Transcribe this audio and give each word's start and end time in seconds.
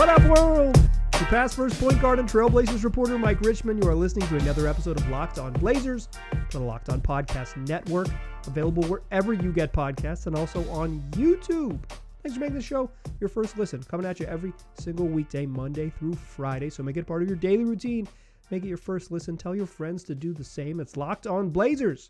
What 0.00 0.08
up, 0.08 0.22
world? 0.22 0.74
The 1.12 1.26
past 1.26 1.56
first 1.56 1.78
point 1.78 2.00
guard 2.00 2.18
and 2.18 2.26
Trailblazers 2.26 2.84
reporter 2.84 3.18
Mike 3.18 3.42
Richman. 3.42 3.82
You 3.82 3.86
are 3.86 3.94
listening 3.94 4.26
to 4.28 4.36
another 4.36 4.66
episode 4.66 4.98
of 4.98 5.06
Locked 5.10 5.38
On 5.38 5.52
Blazers 5.52 6.08
on 6.32 6.48
the 6.52 6.60
Locked 6.60 6.88
On 6.88 7.02
Podcast 7.02 7.54
Network, 7.68 8.08
available 8.46 8.82
wherever 8.84 9.34
you 9.34 9.52
get 9.52 9.74
podcasts 9.74 10.26
and 10.26 10.34
also 10.34 10.66
on 10.70 11.02
YouTube. 11.10 11.78
Thanks 12.22 12.34
for 12.34 12.40
making 12.40 12.54
the 12.54 12.62
show 12.62 12.90
your 13.20 13.28
first 13.28 13.58
listen. 13.58 13.82
Coming 13.82 14.06
at 14.06 14.18
you 14.18 14.24
every 14.24 14.54
single 14.72 15.06
weekday, 15.06 15.44
Monday 15.44 15.90
through 15.90 16.14
Friday. 16.14 16.70
So 16.70 16.82
make 16.82 16.96
it 16.96 17.06
part 17.06 17.20
of 17.20 17.28
your 17.28 17.36
daily 17.36 17.64
routine. 17.64 18.08
Make 18.50 18.64
it 18.64 18.68
your 18.68 18.78
first 18.78 19.10
listen. 19.10 19.36
Tell 19.36 19.54
your 19.54 19.66
friends 19.66 20.02
to 20.04 20.14
do 20.14 20.32
the 20.32 20.42
same. 20.42 20.80
It's 20.80 20.96
Locked 20.96 21.26
On 21.26 21.50
Blazers, 21.50 22.08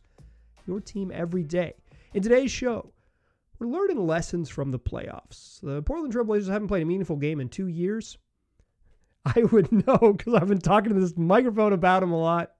your 0.65 0.79
team 0.79 1.11
every 1.13 1.43
day. 1.43 1.75
In 2.15 2.23
today's 2.23 2.53
show, 2.53 2.93
we're 3.61 3.67
learning 3.67 4.07
lessons 4.07 4.49
from 4.49 4.71
the 4.71 4.79
playoffs. 4.79 5.61
The 5.61 5.83
Portland 5.83 6.15
Trailblazers 6.15 6.49
haven't 6.49 6.69
played 6.69 6.83
a 6.83 6.87
meaningful 6.87 7.17
game 7.17 7.41
in 7.41 7.49
two 7.49 7.67
years. 7.67 8.17
I 9.25 9.43
would 9.53 9.71
know 9.71 10.15
because 10.17 10.35
I've 10.35 10.49
been 10.49 10.61
talking 10.61 10.95
to 10.95 11.01
this 11.01 11.17
microphone 11.17 11.75
about 11.75 12.01
them 12.01 12.11
a 12.11 12.19
lot. 12.19 12.53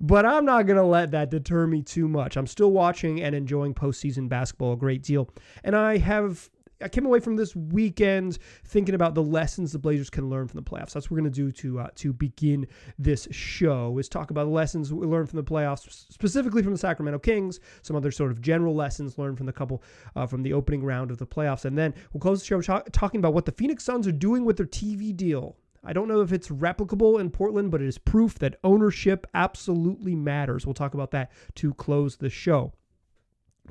But 0.00 0.26
I'm 0.26 0.44
not 0.44 0.66
going 0.66 0.76
to 0.76 0.84
let 0.84 1.12
that 1.12 1.30
deter 1.30 1.68
me 1.68 1.80
too 1.80 2.08
much. 2.08 2.36
I'm 2.36 2.48
still 2.48 2.72
watching 2.72 3.22
and 3.22 3.34
enjoying 3.34 3.72
postseason 3.74 4.28
basketball 4.28 4.72
a 4.72 4.76
great 4.76 5.02
deal. 5.02 5.30
And 5.62 5.76
I 5.76 5.98
have 5.98 6.50
I 6.82 6.88
came 6.88 7.06
away 7.06 7.20
from 7.20 7.36
this 7.36 7.54
weekend 7.54 8.38
thinking 8.64 8.94
about 8.94 9.14
the 9.14 9.22
lessons 9.22 9.72
the 9.72 9.78
Blazers 9.78 10.10
can 10.10 10.28
learn 10.28 10.48
from 10.48 10.62
the 10.62 10.68
playoffs. 10.68 10.92
That's 10.92 11.06
what 11.06 11.12
we're 11.12 11.20
going 11.20 11.32
to 11.32 11.36
do 11.36 11.52
to 11.52 11.80
uh, 11.80 11.88
to 11.96 12.12
begin 12.12 12.66
this 12.98 13.28
show 13.30 13.98
is 13.98 14.08
talk 14.08 14.30
about 14.30 14.44
the 14.44 14.50
lessons 14.50 14.92
we 14.92 15.06
learned 15.06 15.28
from 15.30 15.36
the 15.36 15.44
playoffs, 15.44 16.06
specifically 16.12 16.62
from 16.62 16.72
the 16.72 16.78
Sacramento 16.78 17.18
Kings, 17.20 17.60
some 17.82 17.96
other 17.96 18.10
sort 18.10 18.30
of 18.30 18.40
general 18.40 18.74
lessons 18.74 19.18
learned 19.18 19.36
from 19.36 19.46
the 19.46 19.52
couple 19.52 19.82
uh, 20.16 20.26
from 20.26 20.42
the 20.42 20.52
opening 20.52 20.84
round 20.84 21.10
of 21.10 21.18
the 21.18 21.26
playoffs, 21.26 21.64
and 21.64 21.78
then 21.78 21.94
we'll 22.12 22.20
close 22.20 22.40
the 22.40 22.46
show 22.46 22.60
talk, 22.60 22.88
talking 22.92 23.18
about 23.18 23.34
what 23.34 23.46
the 23.46 23.52
Phoenix 23.52 23.84
Suns 23.84 24.06
are 24.06 24.12
doing 24.12 24.44
with 24.44 24.56
their 24.56 24.66
TV 24.66 25.16
deal. 25.16 25.56
I 25.86 25.92
don't 25.92 26.08
know 26.08 26.22
if 26.22 26.32
it's 26.32 26.48
replicable 26.48 27.20
in 27.20 27.30
Portland, 27.30 27.70
but 27.70 27.82
it 27.82 27.88
is 27.88 27.98
proof 27.98 28.38
that 28.38 28.58
ownership 28.64 29.26
absolutely 29.34 30.14
matters. 30.14 30.66
We'll 30.66 30.74
talk 30.74 30.94
about 30.94 31.10
that 31.10 31.30
to 31.56 31.74
close 31.74 32.16
the 32.16 32.30
show. 32.30 32.72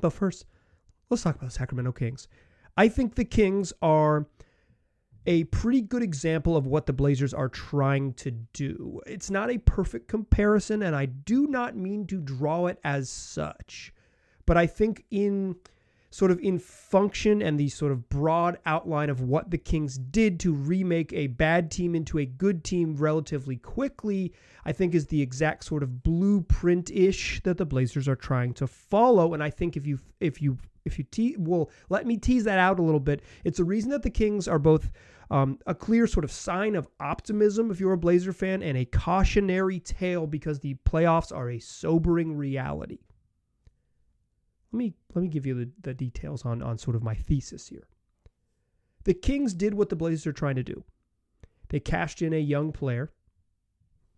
But 0.00 0.10
first, 0.10 0.46
let's 1.10 1.24
talk 1.24 1.34
about 1.36 1.46
the 1.46 1.54
Sacramento 1.54 1.92
Kings. 1.92 2.28
I 2.76 2.88
think 2.88 3.14
the 3.14 3.24
Kings 3.24 3.72
are 3.82 4.26
a 5.26 5.44
pretty 5.44 5.80
good 5.80 6.02
example 6.02 6.56
of 6.56 6.66
what 6.66 6.86
the 6.86 6.92
Blazers 6.92 7.32
are 7.32 7.48
trying 7.48 8.12
to 8.14 8.30
do. 8.30 9.00
It's 9.06 9.30
not 9.30 9.50
a 9.50 9.58
perfect 9.58 10.08
comparison, 10.08 10.82
and 10.82 10.94
I 10.94 11.06
do 11.06 11.46
not 11.46 11.76
mean 11.76 12.06
to 12.08 12.20
draw 12.20 12.66
it 12.66 12.78
as 12.84 13.08
such. 13.08 13.92
But 14.46 14.56
I 14.56 14.66
think 14.66 15.04
in 15.10 15.56
sort 16.10 16.30
of 16.30 16.38
in 16.38 16.56
function 16.60 17.42
and 17.42 17.58
the 17.58 17.68
sort 17.68 17.90
of 17.90 18.08
broad 18.08 18.56
outline 18.66 19.10
of 19.10 19.20
what 19.20 19.50
the 19.50 19.58
Kings 19.58 19.98
did 19.98 20.38
to 20.38 20.54
remake 20.54 21.12
a 21.12 21.26
bad 21.26 21.72
team 21.72 21.92
into 21.94 22.18
a 22.18 22.24
good 22.24 22.62
team 22.62 22.94
relatively 22.94 23.56
quickly, 23.56 24.32
I 24.64 24.70
think 24.70 24.94
is 24.94 25.08
the 25.08 25.20
exact 25.20 25.64
sort 25.64 25.82
of 25.82 26.04
blueprint 26.04 26.88
ish 26.92 27.40
that 27.42 27.56
the 27.56 27.66
Blazers 27.66 28.06
are 28.06 28.14
trying 28.14 28.54
to 28.54 28.68
follow. 28.68 29.34
And 29.34 29.42
I 29.42 29.50
think 29.50 29.76
if 29.76 29.88
you 29.88 29.98
if 30.20 30.40
you 30.40 30.58
if 30.84 30.98
you 30.98 31.04
te- 31.04 31.36
well, 31.38 31.70
let 31.88 32.06
me 32.06 32.16
tease 32.16 32.44
that 32.44 32.58
out 32.58 32.78
a 32.78 32.82
little 32.82 33.00
bit. 33.00 33.22
It's 33.44 33.58
a 33.58 33.64
reason 33.64 33.90
that 33.90 34.02
the 34.02 34.10
Kings 34.10 34.46
are 34.46 34.58
both 34.58 34.90
um, 35.30 35.58
a 35.66 35.74
clear 35.74 36.06
sort 36.06 36.24
of 36.24 36.30
sign 36.30 36.74
of 36.74 36.88
optimism 37.00 37.70
if 37.70 37.80
you're 37.80 37.92
a 37.92 37.98
Blazer 37.98 38.32
fan 38.32 38.62
and 38.62 38.76
a 38.76 38.84
cautionary 38.84 39.80
tale 39.80 40.26
because 40.26 40.60
the 40.60 40.74
playoffs 40.86 41.34
are 41.34 41.50
a 41.50 41.58
sobering 41.58 42.36
reality. 42.36 42.98
Let 44.72 44.78
me 44.78 44.94
let 45.14 45.22
me 45.22 45.28
give 45.28 45.46
you 45.46 45.54
the, 45.54 45.70
the 45.80 45.94
details 45.94 46.44
on 46.44 46.62
on 46.62 46.78
sort 46.78 46.96
of 46.96 47.02
my 47.02 47.14
thesis 47.14 47.68
here. 47.68 47.86
The 49.04 49.14
Kings 49.14 49.54
did 49.54 49.74
what 49.74 49.88
the 49.88 49.96
Blazers 49.96 50.26
are 50.26 50.32
trying 50.32 50.56
to 50.56 50.62
do. 50.62 50.84
They 51.68 51.80
cashed 51.80 52.22
in 52.22 52.32
a 52.32 52.38
young 52.38 52.72
player 52.72 53.12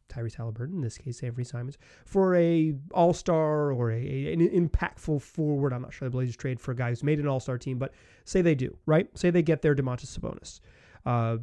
Tyrese 0.09 0.37
Halliburton, 0.37 0.77
in 0.77 0.81
this 0.81 0.99
case 0.99 1.21
Anfernee 1.21 1.47
Simons, 1.47 1.79
for 2.05 2.35
a 2.37 2.75
All 2.93 3.13
Star 3.13 3.73
or 3.73 3.91
a, 3.91 4.33
an 4.33 4.41
impactful 4.41 5.23
forward. 5.23 5.73
I'm 5.73 5.83
not 5.83 5.93
sure 5.93 6.09
the 6.09 6.13
Blazers 6.13 6.37
trade 6.37 6.61
for 6.61 6.73
a 6.73 6.77
guy 6.77 6.91
who's 6.91 7.03
made 7.03 7.21
an 7.21 7.27
All 7.27 7.41
Star 7.41 7.59
team, 7.59 7.79
but 7.79 7.93
say 8.25 8.43
they 8.43 8.55
do, 8.55 8.77
right? 8.87 9.09
Say 9.17 9.31
they 9.31 9.43
get 9.43 9.63
their 9.63 9.75
Domantas 9.75 10.19
Sabonis. 10.19 10.61
Uh, 11.05 11.39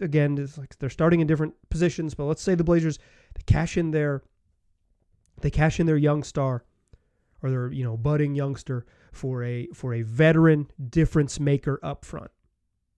again, 0.00 0.38
it's 0.38 0.58
like 0.58 0.78
they're 0.78 0.90
starting 0.90 1.20
in 1.20 1.26
different 1.26 1.54
positions, 1.70 2.14
but 2.14 2.24
let's 2.24 2.42
say 2.42 2.54
the 2.54 2.64
Blazers 2.64 2.98
they 3.34 3.42
cash 3.46 3.76
in 3.76 3.90
their 3.90 4.22
they 5.40 5.50
cash 5.50 5.78
in 5.78 5.86
their 5.86 5.96
young 5.96 6.22
star 6.22 6.64
or 7.42 7.50
their 7.50 7.72
you 7.72 7.84
know 7.84 7.96
budding 7.96 8.34
youngster 8.34 8.84
for 9.12 9.42
a 9.44 9.68
for 9.74 9.94
a 9.94 10.02
veteran 10.02 10.70
difference 10.90 11.40
maker 11.40 11.78
up 11.82 12.04
front. 12.04 12.30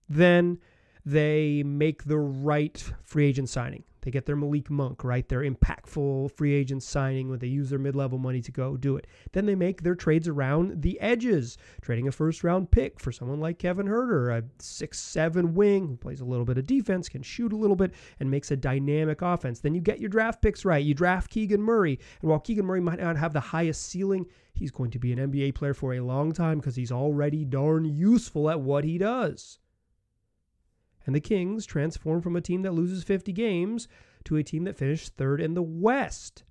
Then 0.09 0.59
they 1.05 1.63
make 1.63 2.03
the 2.03 2.17
right 2.17 2.91
free 3.03 3.27
agent 3.27 3.49
signing. 3.49 3.83
They 4.01 4.09
get 4.09 4.25
their 4.25 4.35
Malik 4.35 4.69
Monk, 4.71 5.03
right? 5.03 5.27
Their 5.27 5.41
impactful 5.41 6.31
free 6.31 6.53
agent 6.53 6.81
signing 6.81 7.29
when 7.29 7.37
they 7.37 7.47
use 7.47 7.69
their 7.69 7.77
mid 7.77 7.95
level 7.95 8.17
money 8.17 8.41
to 8.41 8.51
go 8.51 8.75
do 8.75 8.97
it. 8.97 9.05
Then 9.31 9.45
they 9.45 9.53
make 9.53 9.83
their 9.83 9.93
trades 9.93 10.27
around 10.27 10.81
the 10.81 10.99
edges, 10.99 11.57
trading 11.81 12.07
a 12.07 12.11
first 12.11 12.43
round 12.43 12.71
pick 12.71 12.99
for 12.99 13.11
someone 13.11 13.39
like 13.39 13.59
Kevin 13.59 13.85
Huerter, 13.87 14.35
a 14.35 14.43
six 14.57 14.99
seven 14.99 15.53
wing 15.53 15.87
who 15.87 15.97
plays 15.97 16.21
a 16.21 16.25
little 16.25 16.45
bit 16.45 16.57
of 16.57 16.65
defense, 16.65 17.09
can 17.09 17.21
shoot 17.21 17.53
a 17.53 17.57
little 17.57 17.75
bit, 17.75 17.93
and 18.19 18.31
makes 18.31 18.49
a 18.49 18.57
dynamic 18.57 19.21
offense. 19.21 19.59
Then 19.59 19.75
you 19.75 19.81
get 19.81 19.99
your 19.99 20.09
draft 20.09 20.41
picks 20.41 20.65
right. 20.65 20.83
You 20.83 20.95
draft 20.95 21.29
Keegan 21.29 21.61
Murray. 21.61 21.99
And 22.21 22.29
while 22.29 22.39
Keegan 22.39 22.65
Murray 22.65 22.81
might 22.81 22.99
not 22.99 23.17
have 23.17 23.33
the 23.33 23.39
highest 23.39 23.83
ceiling, 23.83 24.25
he's 24.55 24.71
going 24.71 24.89
to 24.91 24.99
be 24.99 25.13
an 25.13 25.31
NBA 25.31 25.53
player 25.53 25.75
for 25.75 25.93
a 25.93 25.99
long 25.99 26.31
time 26.31 26.57
because 26.57 26.75
he's 26.75 26.91
already 26.91 27.45
darn 27.45 27.85
useful 27.85 28.49
at 28.49 28.59
what 28.59 28.83
he 28.83 28.97
does 28.97 29.59
and 31.11 31.15
the 31.17 31.19
Kings 31.19 31.65
transformed 31.65 32.23
from 32.23 32.37
a 32.37 32.41
team 32.41 32.61
that 32.61 32.71
loses 32.71 33.03
50 33.03 33.33
games 33.33 33.89
to 34.23 34.37
a 34.37 34.43
team 34.43 34.63
that 34.63 34.77
finished 34.77 35.09
third 35.17 35.41
in 35.41 35.55
the 35.55 35.61
West. 35.61 36.45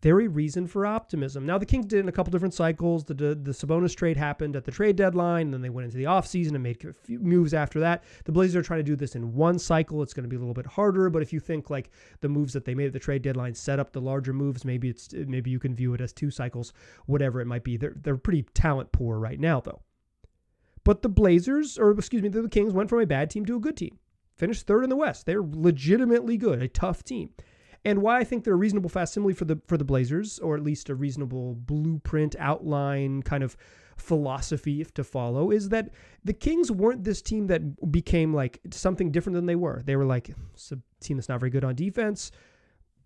Very 0.00 0.26
reason 0.26 0.66
for 0.66 0.86
optimism. 0.86 1.44
Now, 1.44 1.58
the 1.58 1.66
Kings 1.66 1.84
did 1.84 2.00
in 2.00 2.08
a 2.08 2.12
couple 2.12 2.30
different 2.30 2.54
cycles. 2.54 3.04
The, 3.04 3.12
the, 3.12 3.34
the 3.34 3.50
Sabonis 3.50 3.94
trade 3.94 4.16
happened 4.16 4.56
at 4.56 4.64
the 4.64 4.70
trade 4.70 4.96
deadline, 4.96 5.48
and 5.48 5.52
then 5.52 5.60
they 5.60 5.68
went 5.68 5.84
into 5.84 5.98
the 5.98 6.04
offseason 6.04 6.54
and 6.54 6.62
made 6.62 6.82
a 6.82 6.94
few 6.94 7.18
moves 7.18 7.52
after 7.52 7.78
that. 7.80 8.04
The 8.24 8.32
Blazers 8.32 8.56
are 8.56 8.62
trying 8.62 8.80
to 8.80 8.84
do 8.84 8.96
this 8.96 9.16
in 9.16 9.34
one 9.34 9.58
cycle. 9.58 10.02
It's 10.02 10.14
going 10.14 10.24
to 10.24 10.30
be 10.30 10.36
a 10.36 10.38
little 10.38 10.54
bit 10.54 10.64
harder, 10.64 11.10
but 11.10 11.20
if 11.20 11.34
you 11.34 11.40
think 11.40 11.68
like 11.68 11.90
the 12.22 12.30
moves 12.30 12.54
that 12.54 12.64
they 12.64 12.74
made 12.74 12.86
at 12.86 12.94
the 12.94 12.98
trade 12.98 13.20
deadline 13.20 13.54
set 13.54 13.78
up 13.78 13.92
the 13.92 14.00
larger 14.00 14.32
moves, 14.32 14.64
maybe 14.64 14.88
it's 14.88 15.12
maybe 15.12 15.50
you 15.50 15.58
can 15.58 15.74
view 15.74 15.92
it 15.92 16.00
as 16.00 16.14
two 16.14 16.30
cycles, 16.30 16.72
whatever 17.04 17.42
it 17.42 17.46
might 17.46 17.64
be. 17.64 17.76
They're, 17.76 17.96
they're 18.00 18.16
pretty 18.16 18.44
talent 18.54 18.92
poor 18.92 19.18
right 19.18 19.38
now, 19.38 19.60
though. 19.60 19.82
But 20.86 21.02
the 21.02 21.08
Blazers, 21.08 21.78
or 21.78 21.90
excuse 21.90 22.22
me, 22.22 22.28
the 22.28 22.48
Kings 22.48 22.72
went 22.72 22.88
from 22.88 23.00
a 23.00 23.06
bad 23.06 23.28
team 23.28 23.44
to 23.46 23.56
a 23.56 23.60
good 23.60 23.76
team. 23.76 23.98
Finished 24.36 24.68
third 24.68 24.84
in 24.84 24.88
the 24.88 24.94
West. 24.94 25.26
They're 25.26 25.42
legitimately 25.42 26.36
good, 26.36 26.62
a 26.62 26.68
tough 26.68 27.02
team. 27.02 27.30
And 27.84 28.02
why 28.02 28.18
I 28.18 28.24
think 28.24 28.44
they're 28.44 28.54
a 28.54 28.56
reasonable 28.56 28.88
facsimile 28.88 29.34
for 29.34 29.46
the 29.46 29.60
for 29.66 29.76
the 29.76 29.84
Blazers, 29.84 30.38
or 30.38 30.54
at 30.54 30.62
least 30.62 30.88
a 30.88 30.94
reasonable 30.94 31.56
blueprint 31.56 32.36
outline 32.38 33.24
kind 33.24 33.42
of 33.42 33.56
philosophy 33.96 34.84
to 34.94 35.02
follow, 35.02 35.50
is 35.50 35.70
that 35.70 35.90
the 36.24 36.32
Kings 36.32 36.70
weren't 36.70 37.02
this 37.02 37.20
team 37.20 37.48
that 37.48 37.90
became 37.90 38.32
like 38.32 38.60
something 38.70 39.10
different 39.10 39.34
than 39.34 39.46
they 39.46 39.56
were. 39.56 39.82
They 39.84 39.96
were 39.96 40.04
like 40.04 40.28
a 40.28 40.78
team 41.00 41.16
that's 41.16 41.28
not 41.28 41.40
very 41.40 41.50
good 41.50 41.64
on 41.64 41.74
defense. 41.74 42.30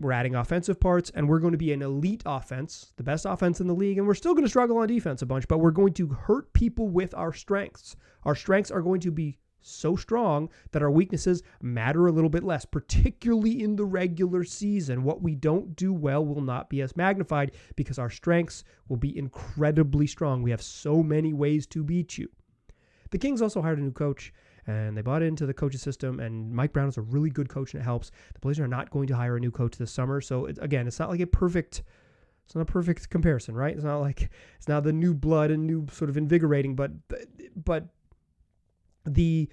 We're 0.00 0.12
adding 0.12 0.34
offensive 0.34 0.80
parts, 0.80 1.10
and 1.14 1.28
we're 1.28 1.40
going 1.40 1.52
to 1.52 1.58
be 1.58 1.74
an 1.74 1.82
elite 1.82 2.22
offense, 2.24 2.94
the 2.96 3.02
best 3.02 3.26
offense 3.26 3.60
in 3.60 3.66
the 3.66 3.74
league, 3.74 3.98
and 3.98 4.06
we're 4.06 4.14
still 4.14 4.32
going 4.32 4.46
to 4.46 4.48
struggle 4.48 4.78
on 4.78 4.88
defense 4.88 5.20
a 5.20 5.26
bunch, 5.26 5.46
but 5.46 5.58
we're 5.58 5.70
going 5.70 5.92
to 5.94 6.08
hurt 6.08 6.50
people 6.54 6.88
with 6.88 7.14
our 7.14 7.34
strengths. 7.34 7.96
Our 8.24 8.34
strengths 8.34 8.70
are 8.70 8.80
going 8.80 9.00
to 9.00 9.10
be 9.10 9.38
so 9.60 9.96
strong 9.96 10.48
that 10.72 10.82
our 10.82 10.90
weaknesses 10.90 11.42
matter 11.60 12.06
a 12.06 12.12
little 12.12 12.30
bit 12.30 12.44
less, 12.44 12.64
particularly 12.64 13.62
in 13.62 13.76
the 13.76 13.84
regular 13.84 14.42
season. 14.42 15.04
What 15.04 15.20
we 15.20 15.34
don't 15.34 15.76
do 15.76 15.92
well 15.92 16.24
will 16.24 16.40
not 16.40 16.70
be 16.70 16.80
as 16.80 16.96
magnified 16.96 17.52
because 17.76 17.98
our 17.98 18.08
strengths 18.08 18.64
will 18.88 18.96
be 18.96 19.18
incredibly 19.18 20.06
strong. 20.06 20.42
We 20.42 20.50
have 20.50 20.62
so 20.62 21.02
many 21.02 21.34
ways 21.34 21.66
to 21.68 21.84
beat 21.84 22.16
you. 22.16 22.30
The 23.10 23.18
Kings 23.18 23.42
also 23.42 23.60
hired 23.60 23.78
a 23.78 23.82
new 23.82 23.92
coach 23.92 24.32
and 24.70 24.96
they 24.96 25.02
bought 25.02 25.22
into 25.22 25.46
the 25.46 25.54
coaching 25.54 25.78
system. 25.78 26.20
And 26.20 26.52
Mike 26.52 26.72
Brown 26.72 26.88
is 26.88 26.96
a 26.96 27.02
really 27.02 27.30
good 27.30 27.48
coach, 27.48 27.74
and 27.74 27.80
it 27.80 27.84
helps. 27.84 28.10
The 28.34 28.40
Blazers 28.40 28.64
are 28.64 28.68
not 28.68 28.90
going 28.90 29.06
to 29.08 29.16
hire 29.16 29.36
a 29.36 29.40
new 29.40 29.50
coach 29.50 29.76
this 29.76 29.90
summer, 29.90 30.20
so 30.20 30.46
it, 30.46 30.58
again, 30.60 30.86
it's 30.86 30.98
not 30.98 31.10
like 31.10 31.20
a 31.20 31.26
perfect. 31.26 31.82
It's 32.44 32.54
not 32.56 32.62
a 32.62 32.72
perfect 32.72 33.10
comparison, 33.10 33.54
right? 33.54 33.74
It's 33.74 33.84
not 33.84 33.98
like 33.98 34.30
it's 34.56 34.66
not 34.66 34.82
the 34.82 34.92
new 34.92 35.14
blood 35.14 35.50
and 35.50 35.66
new 35.66 35.86
sort 35.92 36.10
of 36.10 36.16
invigorating, 36.16 36.74
but 36.74 36.90
but 37.54 37.88
the 39.04 39.48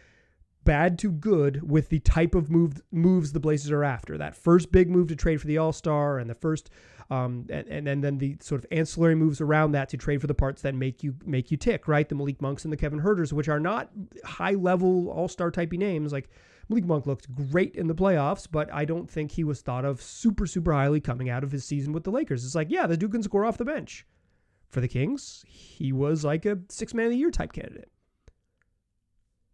bad 0.63 0.99
to 0.99 1.11
good 1.11 1.69
with 1.69 1.87
the 1.87 1.99
type 1.99 2.35
of 2.35 2.51
move 2.51 2.81
moves 2.91 3.31
the 3.31 3.39
Blazers 3.39 3.71
are 3.71 3.85
after. 3.85 4.17
That 4.17 4.35
first 4.35 4.71
big 4.71 4.89
move 4.89 5.07
to 5.07 5.15
trade 5.15 5.39
for 5.39 5.47
the 5.47 5.57
All 5.57 5.71
Star, 5.71 6.17
and 6.19 6.29
the 6.29 6.35
first, 6.35 6.69
um, 7.09 7.45
and, 7.49 7.67
and 7.67 7.87
and 7.87 8.03
then 8.03 8.17
the 8.17 8.37
sort 8.41 8.63
of 8.63 8.67
ancillary 8.71 9.15
moves 9.15 9.39
around 9.39 9.71
that 9.71 9.89
to 9.89 9.97
trade 9.97 10.19
for 10.21 10.27
the 10.27 10.33
parts 10.33 10.61
that 10.63 10.75
make 10.75 11.03
you 11.03 11.15
make 11.25 11.51
you 11.51 11.57
tick. 11.57 11.87
Right, 11.87 12.07
the 12.07 12.15
Malik 12.15 12.41
Monks 12.41 12.63
and 12.65 12.71
the 12.73 12.77
Kevin 12.77 12.99
Huerters, 12.99 13.31
which 13.33 13.47
are 13.47 13.59
not 13.59 13.89
high 14.25 14.55
level 14.55 15.09
All 15.09 15.27
Star 15.27 15.51
typey 15.51 15.77
names. 15.77 16.11
Like 16.11 16.29
Malik 16.69 16.85
Monk 16.85 17.05
looked 17.07 17.33
great 17.51 17.75
in 17.75 17.87
the 17.87 17.95
playoffs, 17.95 18.47
but 18.51 18.71
I 18.73 18.83
don't 18.85 19.09
think 19.09 19.31
he 19.31 19.43
was 19.45 19.61
thought 19.61 19.85
of 19.85 20.01
super 20.01 20.45
super 20.45 20.73
highly 20.73 20.99
coming 20.99 21.29
out 21.29 21.43
of 21.43 21.51
his 21.51 21.63
season 21.63 21.93
with 21.93 22.03
the 22.03 22.11
Lakers. 22.11 22.43
It's 22.43 22.55
like, 22.55 22.69
yeah, 22.69 22.87
the 22.87 22.97
dude 22.97 23.11
can 23.11 23.23
score 23.23 23.45
off 23.45 23.57
the 23.57 23.65
bench. 23.65 24.05
For 24.69 24.81
the 24.81 24.87
Kings, 24.89 25.45
he 25.47 25.93
was 25.93 26.25
like 26.25 26.45
a 26.45 26.59
six 26.69 26.93
man 26.93 27.05
of 27.05 27.11
the 27.11 27.17
year 27.17 27.31
type 27.31 27.53
candidate. 27.53 27.89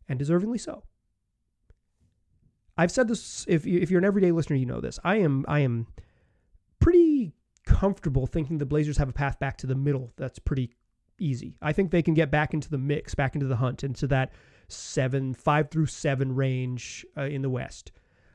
and 0.09 0.19
deservingly 0.19 0.59
so. 0.59 0.83
I've 2.77 2.91
said 2.91 3.07
this 3.07 3.45
if 3.47 3.65
if 3.67 3.91
you're 3.91 3.99
an 3.99 4.05
everyday 4.05 4.31
listener, 4.31 4.55
you 4.55 4.65
know 4.65 4.81
this. 4.81 4.99
I 5.03 5.17
am 5.17 5.45
I 5.47 5.59
am 5.59 5.87
pretty 6.79 6.99
comfortable 7.65 8.25
thinking 8.25 8.57
the 8.57 8.65
Blazers 8.65 8.97
have 8.97 9.09
a 9.09 9.13
path 9.13 9.39
back 9.39 9.57
to 9.57 9.67
the 9.67 9.75
middle. 9.75 10.11
That's 10.17 10.39
pretty 10.39 10.71
easy. 11.19 11.55
I 11.61 11.73
think 11.73 11.91
they 11.91 12.01
can 12.01 12.13
get 12.13 12.31
back 12.31 12.53
into 12.53 12.69
the 12.69 12.77
mix, 12.77 13.15
back 13.15 13.35
into 13.35 13.47
the 13.47 13.55
hunt, 13.55 13.83
into 13.83 14.07
that 14.07 14.31
seven, 14.67 15.33
five 15.33 15.69
through 15.69 15.87
seven 15.87 16.35
range 16.35 17.05
uh, 17.17 17.23
in 17.23 17.41
the 17.41 17.49
West. 17.49 17.91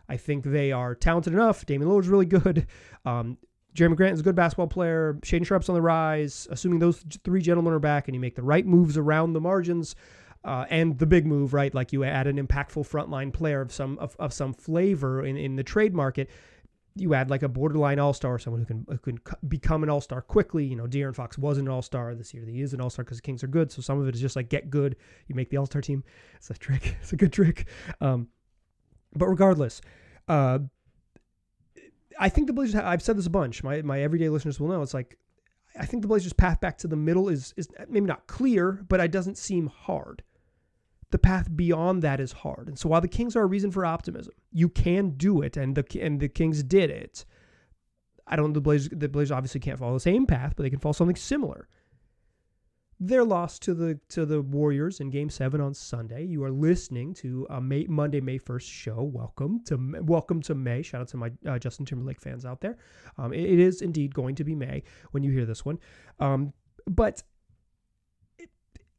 I 0.09 0.17
think 0.17 0.45
they 0.45 0.73
are 0.73 0.95
talented 0.95 1.35
enough. 1.35 1.67
Damian 1.67 1.91
Lillard's 1.91 2.09
really 2.09 2.27
good. 2.27 2.67
Um, 3.05 3.39
Jerami 3.75 3.97
Grant 3.97 4.15
is 4.15 4.21
a 4.21 4.23
good 4.23 4.35
basketball 4.35 4.67
player. 4.67 5.19
Shaedon 5.23 5.47
Sharpe's 5.47 5.69
on 5.69 5.75
the 5.75 5.83
rise. 5.83 6.49
Assuming 6.51 6.79
those 6.79 7.05
three 7.25 7.43
gentlemen 7.43 7.73
are 7.73 7.79
back 7.79 8.09
and 8.09 8.15
you 8.15 8.21
make 8.21 8.35
the 8.35 8.43
right 8.43 8.67
moves 8.67 8.97
around 8.97 9.35
the 9.35 9.41
margins, 9.41 9.95
uh, 10.45 10.65
and 10.71 10.99
the 10.99 11.07
big 11.07 11.27
move, 11.27 11.53
right? 11.53 11.75
Like 11.75 11.93
you 11.93 12.05
add 12.05 12.27
an 12.27 12.45
impactful 12.45 12.89
frontline 12.89 13.33
player 13.33 13.61
of 13.61 13.73
some 13.73 13.99
of, 13.99 14.17
of 14.19 14.33
some 14.33 14.55
flavor 14.55 15.25
in, 15.25 15.37
in 15.37 15.57
the 15.57 15.65
trade 15.65 15.95
market. 15.95 16.31
You 17.01 17.15
add 17.15 17.31
like 17.31 17.43
a 17.43 17.49
borderline 17.49 17.99
all 17.99 18.13
star, 18.13 18.39
someone 18.39 18.61
who 18.61 18.67
can 18.67 18.87
who 18.89 18.99
can 18.99 19.21
become 19.49 19.83
an 19.83 19.91
all 19.91 20.01
star 20.01 20.21
quickly. 20.21 20.65
You 20.65 20.77
know, 20.77 20.87
De'Aaron 20.87 21.15
Fox 21.15 21.39
wasn't 21.39 21.69
an 21.69 21.75
all 21.75 21.83
star 21.83 22.15
this 22.15 22.35
year. 22.35 22.45
He 22.45 22.63
is 22.63 22.75
an 22.75 22.81
all 22.81 22.91
star 22.91 23.05
because 23.05 23.19
the 23.19 23.23
Kings 23.23 23.43
are 23.45 23.49
good. 23.49 23.71
So 23.71 23.83
some 23.83 24.01
of 24.01 24.09
it 24.09 24.15
is 24.15 24.21
just 24.21 24.37
like 24.37 24.49
get 24.49 24.71
good. 24.71 24.97
You 25.27 25.35
make 25.35 25.51
the 25.51 25.57
all 25.57 25.67
star 25.67 25.81
team. 25.81 26.05
It's 26.37 26.51
a 26.51 26.55
trick. 26.55 26.97
It's 27.03 27.13
a 27.13 27.17
good 27.17 27.33
trick. 27.33 27.67
Um, 28.01 28.29
but 29.15 29.27
regardless, 29.27 29.81
uh, 30.29 30.59
I 32.19 32.29
think 32.29 32.47
the 32.47 32.53
Blazers. 32.53 32.75
Have, 32.75 32.85
I've 32.85 33.03
said 33.03 33.17
this 33.17 33.27
a 33.27 33.31
bunch. 33.31 33.63
My 33.63 33.83
my 33.83 34.03
everyday 34.03 34.29
listeners 34.29 34.59
will 34.59 34.69
know. 34.69 34.83
It's 34.83 34.95
like 34.95 35.19
I 35.79 35.87
think 35.87 36.03
the 36.03 36.09
Blazers' 36.09 36.33
path 36.33 36.61
back 36.61 36.79
to 36.79 36.89
the 36.89 36.97
middle 36.97 37.29
is 37.29 37.55
is 37.57 37.69
maybe 37.89 38.07
not 38.07 38.27
clear, 38.27 38.85
but 38.89 39.01
it 39.01 39.13
doesn't 39.13 39.39
seem 39.39 39.69
hard 39.69 40.23
the 41.11 41.19
path 41.19 41.49
beyond 41.55 42.03
that 42.03 42.21
is 42.21 42.33
hard. 42.33 42.69
And 42.69 42.79
so 42.79 42.89
while 42.89 43.01
the 43.01 43.09
Kings 43.09 43.35
are 43.35 43.43
a 43.43 43.47
reason 43.47 43.71
for 43.71 43.85
optimism, 43.85 44.35
you 44.53 44.69
can 44.69 45.11
do 45.11 45.43
it, 45.43 45.57
and 45.57 45.75
the 45.75 46.01
and 46.01 46.21
the 46.21 46.29
Kings 46.29 46.63
did 46.63 46.91
it. 46.91 47.25
I 48.27 48.37
don't. 48.37 48.53
The 48.53 48.61
Blazers, 48.61 48.91
the 48.93 49.09
Blazers 49.09 49.33
obviously 49.33 49.61
can't 49.61 49.79
follow 49.79 49.95
the 49.95 50.01
same 50.01 50.27
path, 50.27 50.55
but 50.57 50.63
they 50.63 50.71
can 50.71 50.79
follow 50.79 50.93
something 50.93 51.17
similar. 51.17 51.69
Their 53.01 53.25
loss 53.25 53.59
to 53.61 53.75
the 53.75 53.99
to 54.11 54.27
the 54.27 54.43
Warriors 54.43 55.01
in 55.01 55.09
Game 55.09 55.31
Seven 55.31 55.61
on 55.61 55.73
Sunday. 55.73 56.25
You 56.25 56.43
are 56.45 56.51
listening 56.51 57.15
to 57.15 57.47
a 57.49 57.61
May, 57.61 57.87
Monday, 57.89 58.21
May 58.21 58.39
first 58.39 58.69
show. 58.69 59.03
Welcome 59.03 59.63
to 59.67 59.79
welcome 60.03 60.43
to 60.43 60.55
May. 60.55 60.83
Shout 60.83 61.03
out 61.03 61.09
to 61.09 61.17
my 61.17 61.31
uh, 61.47 61.59
Justin 61.59 61.87
Timberlake 61.87 62.21
fans 62.21 62.45
out 62.45 62.61
there. 62.61 62.77
Um, 63.17 63.33
it, 63.33 63.45
it 63.45 63.61
is 63.61 63.83
indeed 63.83 64.15
going 64.15 64.35
to 64.35 64.45
be 64.45 64.55
May 64.55 64.83
when 65.13 65.23
you 65.23 65.31
hear 65.31 65.47
this 65.47 65.65
one. 65.65 65.79
Um, 66.19 66.53
but 66.87 67.23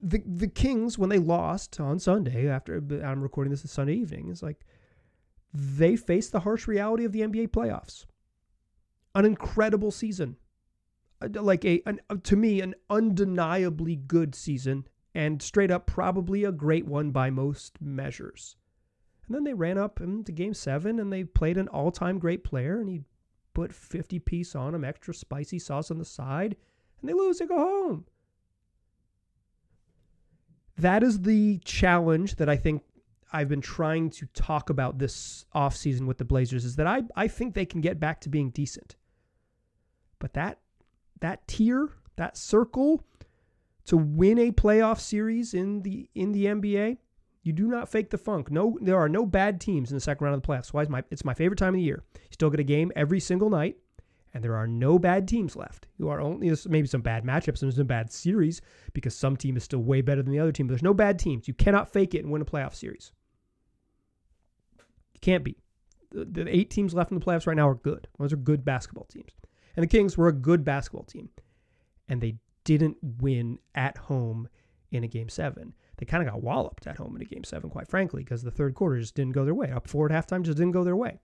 the 0.02 0.22
the 0.26 0.48
Kings 0.48 0.98
when 0.98 1.10
they 1.10 1.20
lost 1.20 1.80
on 1.80 2.00
Sunday 2.00 2.48
after 2.48 2.78
I'm 3.04 3.22
recording 3.22 3.52
this 3.52 3.70
Sunday 3.70 3.96
evening 3.96 4.30
is 4.30 4.42
like 4.42 4.66
they 5.54 5.96
faced 5.96 6.32
the 6.32 6.42
harsh 6.42 6.68
reality 6.68 7.06
of 7.06 7.12
the 7.12 7.22
NBA 7.22 7.50
playoffs. 7.50 8.06
An 9.16 9.26
incredible 9.26 9.92
season, 9.92 10.38
like 11.34 11.66
a 11.66 11.82
an, 11.86 12.00
uh, 12.10 12.16
to 12.24 12.36
me 12.36 12.62
an 12.62 12.76
undeniably 12.90 13.96
good 13.96 14.36
season 14.36 14.88
and 15.16 15.42
straight 15.42 15.72
up 15.72 15.86
probably 15.86 16.44
a 16.44 16.52
great 16.52 16.86
one 16.86 17.12
by 17.12 17.30
most 17.30 17.82
measures. 17.82 18.56
And 19.28 19.36
then 19.36 19.44
they 19.44 19.54
ran 19.54 19.78
up 19.78 20.00
into 20.02 20.32
game 20.32 20.54
7 20.54 21.00
and 21.00 21.12
they 21.12 21.24
played 21.24 21.58
an 21.58 21.68
all-time 21.68 22.20
great 22.20 22.44
player 22.44 22.80
and 22.80 22.90
he 22.90 23.02
put 23.54 23.74
50 23.74 24.20
piece 24.20 24.56
on 24.56 24.74
him 24.74 24.84
extra 24.84 25.14
spicy 25.14 25.60
sauce 25.60 25.92
on 25.92 25.98
the 25.98 26.06
side 26.06 26.56
and 27.02 27.10
they 27.10 27.14
lose 27.14 27.40
they 27.40 27.46
go 27.46 27.58
home 27.58 28.06
that 30.82 31.04
is 31.04 31.22
the 31.22 31.60
challenge 31.60 32.36
that 32.36 32.50
I 32.50 32.56
think 32.56 32.84
I've 33.32 33.50
been 33.50 33.62
trying 33.62 34.10
to 34.12 34.26
talk 34.28 34.70
about 34.70 34.98
this 34.98 35.46
offseason 35.54 36.08
with 36.08 36.18
the 36.18 36.26
Blazers 36.26 36.66
is 36.66 36.76
that 36.78 36.88
I, 36.88 37.04
I 37.16 37.28
think 37.28 37.54
they 37.54 37.66
can 37.66 37.82
get 37.82 38.00
back 38.00 38.22
to 38.22 38.30
being 38.30 38.50
decent. 38.50 38.96
But 40.18 40.34
that 40.34 40.60
that 41.22 41.48
tier, 41.48 41.90
that 42.16 42.38
circle 42.38 43.06
to 43.86 43.98
win 43.98 44.38
a 44.40 44.52
playoff 44.52 45.00
series 45.00 45.54
in 45.54 45.82
the 45.84 46.10
in 46.16 46.32
the 46.32 46.46
NBA, 46.46 46.98
you 47.44 47.54
do 47.54 47.68
not 47.68 47.90
fake 47.90 48.10
the 48.10 48.18
funk. 48.18 48.52
No, 48.52 48.78
there 48.82 48.98
are 48.98 49.10
no 49.10 49.26
bad 49.26 49.62
teams 49.62 49.92
in 49.92 49.98
the 49.98 50.02
second 50.02 50.26
round 50.26 50.36
of 50.36 50.42
the 50.42 50.48
playoffs. 50.48 50.74
Why 50.74 50.82
is 50.82 50.90
my 50.90 51.04
it's 51.12 51.26
my 51.26 51.34
favorite 51.34 51.58
time 51.58 51.70
of 51.70 51.76
the 51.76 51.82
year. 51.82 52.04
You 52.16 52.34
still 52.34 52.50
get 52.50 52.60
a 52.60 52.64
game 52.64 52.92
every 52.96 53.20
single 53.20 53.50
night 53.50 53.78
and 54.34 54.44
there 54.44 54.56
are 54.56 54.68
no 54.68 55.00
bad 55.00 55.28
teams 55.28 55.56
left. 55.56 55.88
You 55.98 56.10
are 56.10 56.22
only 56.22 56.56
maybe 56.68 56.88
some 56.88 57.02
bad 57.02 57.24
matchups 57.24 57.62
and 57.62 57.74
some 57.74 57.88
bad 57.88 58.12
series 58.12 58.62
because 58.94 59.16
some 59.16 59.36
team 59.36 59.58
is 59.58 59.64
still 59.64 59.80
way 59.80 60.02
better 60.02 60.22
than 60.22 60.32
the 60.32 60.40
other 60.40 60.52
team. 60.52 60.68
But 60.68 60.74
there's 60.74 60.84
no 60.84 60.94
bad 60.94 61.18
teams. 61.20 61.48
You 61.48 61.54
cannot 61.54 61.92
fake 61.92 62.14
it 62.14 62.24
and 62.24 62.32
win 62.32 62.42
a 62.42 62.46
playoff 62.46 62.76
series. 62.76 63.12
You 65.14 65.20
can't 65.22 65.44
be. 65.44 65.58
The, 66.12 66.26
the 66.26 66.56
eight 66.56 66.70
teams 66.70 66.94
left 66.94 67.12
in 67.12 67.20
the 67.20 67.26
playoffs 67.26 67.48
right 67.48 67.58
now 67.58 67.70
are 67.70 67.76
good. 67.76 68.08
Those 68.18 68.34
are 68.34 68.38
good 68.38 68.64
basketball 68.66 69.06
teams. 69.06 69.32
And 69.76 69.84
the 69.84 69.88
Kings 69.88 70.18
were 70.18 70.28
a 70.28 70.34
good 70.34 70.64
basketball 70.64 71.04
team, 71.04 71.30
and 72.08 72.20
they 72.20 72.36
didn't 72.64 72.98
win 73.02 73.60
at 73.76 73.98
home 73.98 74.50
in 74.92 75.04
a 75.04 75.08
game 75.08 75.30
seven. 75.30 75.74
They 75.98 76.06
kind 76.06 76.26
of 76.26 76.34
got 76.34 76.42
walloped 76.42 76.88
at 76.88 76.98
home 76.98 77.16
in 77.16 77.22
a 77.22 77.26
game 77.26 77.44
seven, 77.44 77.70
quite 77.70 77.88
frankly, 77.88 78.24
because 78.24 78.42
the 78.42 78.52
third 78.52 78.74
quarter 78.74 79.00
just 79.00 79.16
didn't 79.16 79.34
go 79.34 79.46
their 79.46 79.54
way. 79.54 79.72
Up 79.72 79.88
four 79.88 80.12
at 80.12 80.28
halftime 80.28 80.44
just 80.44 80.58
didn't 80.58 80.72
go 80.72 80.84
their 80.84 80.96
way. 80.96 81.20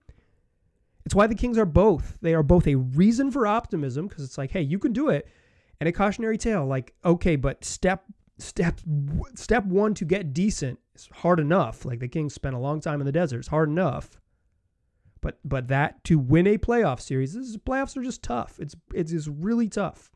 It's 1.06 1.14
why 1.14 1.28
the 1.28 1.36
Kings 1.36 1.56
are 1.56 1.64
both. 1.64 2.18
They 2.20 2.34
are 2.34 2.42
both 2.42 2.66
a 2.66 2.74
reason 2.74 3.30
for 3.30 3.46
optimism 3.46 4.08
because 4.08 4.24
it's 4.24 4.36
like, 4.36 4.50
hey, 4.50 4.62
you 4.62 4.80
can 4.80 4.92
do 4.92 5.08
it, 5.08 5.28
and 5.80 5.88
a 5.88 5.92
cautionary 5.92 6.36
tale. 6.36 6.66
Like, 6.66 6.94
okay, 7.04 7.36
but 7.36 7.64
step 7.64 8.04
step 8.38 8.80
step 9.36 9.64
one 9.64 9.94
to 9.94 10.04
get 10.04 10.34
decent 10.34 10.80
is 10.96 11.08
hard 11.12 11.38
enough. 11.38 11.84
Like 11.84 12.00
the 12.00 12.08
Kings 12.08 12.34
spent 12.34 12.56
a 12.56 12.58
long 12.58 12.80
time 12.80 13.00
in 13.00 13.06
the 13.06 13.12
desert. 13.12 13.38
It's 13.38 13.48
hard 13.48 13.68
enough. 13.68 14.20
But 15.20 15.38
but 15.44 15.68
that 15.68 16.02
to 16.04 16.18
win 16.18 16.48
a 16.48 16.58
playoff 16.58 17.00
series, 17.00 17.34
this 17.34 17.46
is, 17.46 17.56
playoffs 17.56 17.96
are 17.96 18.02
just 18.02 18.24
tough. 18.24 18.58
It's 18.58 18.74
it's 18.92 19.12
just 19.12 19.28
really 19.32 19.68
tough. 19.68 20.10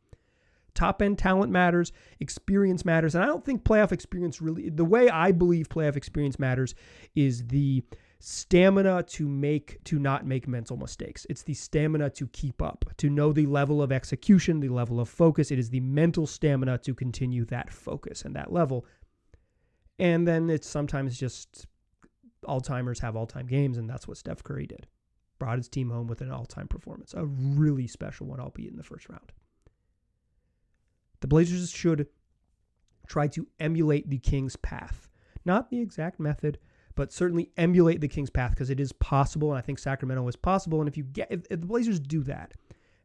Top 0.74 1.02
end 1.02 1.18
talent 1.18 1.52
matters, 1.52 1.92
experience 2.18 2.84
matters, 2.84 3.14
and 3.14 3.22
I 3.22 3.28
don't 3.28 3.44
think 3.44 3.62
playoff 3.62 3.92
experience 3.92 4.42
really. 4.42 4.70
The 4.70 4.84
way 4.84 5.08
I 5.08 5.30
believe 5.30 5.68
playoff 5.68 5.94
experience 5.94 6.38
matters 6.40 6.74
is 7.14 7.46
the 7.46 7.84
stamina 8.20 9.02
to 9.02 9.26
make 9.26 9.82
to 9.84 9.98
not 9.98 10.26
make 10.26 10.46
mental 10.46 10.76
mistakes. 10.76 11.26
It's 11.30 11.42
the 11.42 11.54
stamina 11.54 12.10
to 12.10 12.26
keep 12.28 12.60
up, 12.62 12.84
to 12.98 13.08
know 13.08 13.32
the 13.32 13.46
level 13.46 13.82
of 13.82 13.90
execution, 13.90 14.60
the 14.60 14.68
level 14.68 15.00
of 15.00 15.08
focus. 15.08 15.50
It 15.50 15.58
is 15.58 15.70
the 15.70 15.80
mental 15.80 16.26
stamina 16.26 16.78
to 16.78 16.94
continue 16.94 17.46
that 17.46 17.72
focus 17.72 18.22
and 18.22 18.36
that 18.36 18.52
level. 18.52 18.86
And 19.98 20.28
then 20.28 20.50
it's 20.50 20.68
sometimes 20.68 21.18
just 21.18 21.66
all 22.44 22.60
timers 22.60 23.00
have 23.00 23.16
all 23.16 23.26
time 23.26 23.46
games, 23.46 23.78
and 23.78 23.88
that's 23.88 24.06
what 24.06 24.18
Steph 24.18 24.42
Curry 24.42 24.66
did. 24.66 24.86
Brought 25.38 25.58
his 25.58 25.68
team 25.68 25.90
home 25.90 26.06
with 26.06 26.20
an 26.20 26.30
all 26.30 26.44
time 26.44 26.68
performance, 26.68 27.14
a 27.14 27.24
really 27.24 27.86
special 27.86 28.26
one, 28.26 28.40
albeit 28.40 28.70
in 28.70 28.76
the 28.76 28.82
first 28.82 29.08
round. 29.08 29.32
The 31.20 31.26
Blazers 31.26 31.70
should 31.70 32.06
try 33.06 33.28
to 33.28 33.46
emulate 33.58 34.08
the 34.10 34.18
Kings' 34.18 34.56
path. 34.56 35.08
Not 35.44 35.70
the 35.70 35.80
exact 35.80 36.20
method, 36.20 36.58
but 37.00 37.14
certainly 37.14 37.50
emulate 37.56 38.02
the 38.02 38.08
Kings' 38.08 38.28
path 38.28 38.50
because 38.50 38.68
it 38.68 38.78
is 38.78 38.92
possible, 38.92 39.48
and 39.48 39.58
I 39.58 39.62
think 39.62 39.78
Sacramento 39.78 40.28
is 40.28 40.36
possible. 40.36 40.80
And 40.80 40.86
if 40.86 40.98
you 40.98 41.04
get 41.04 41.28
if, 41.30 41.40
if 41.48 41.62
the 41.62 41.66
Blazers 41.66 41.98
do 41.98 42.22
that, 42.24 42.52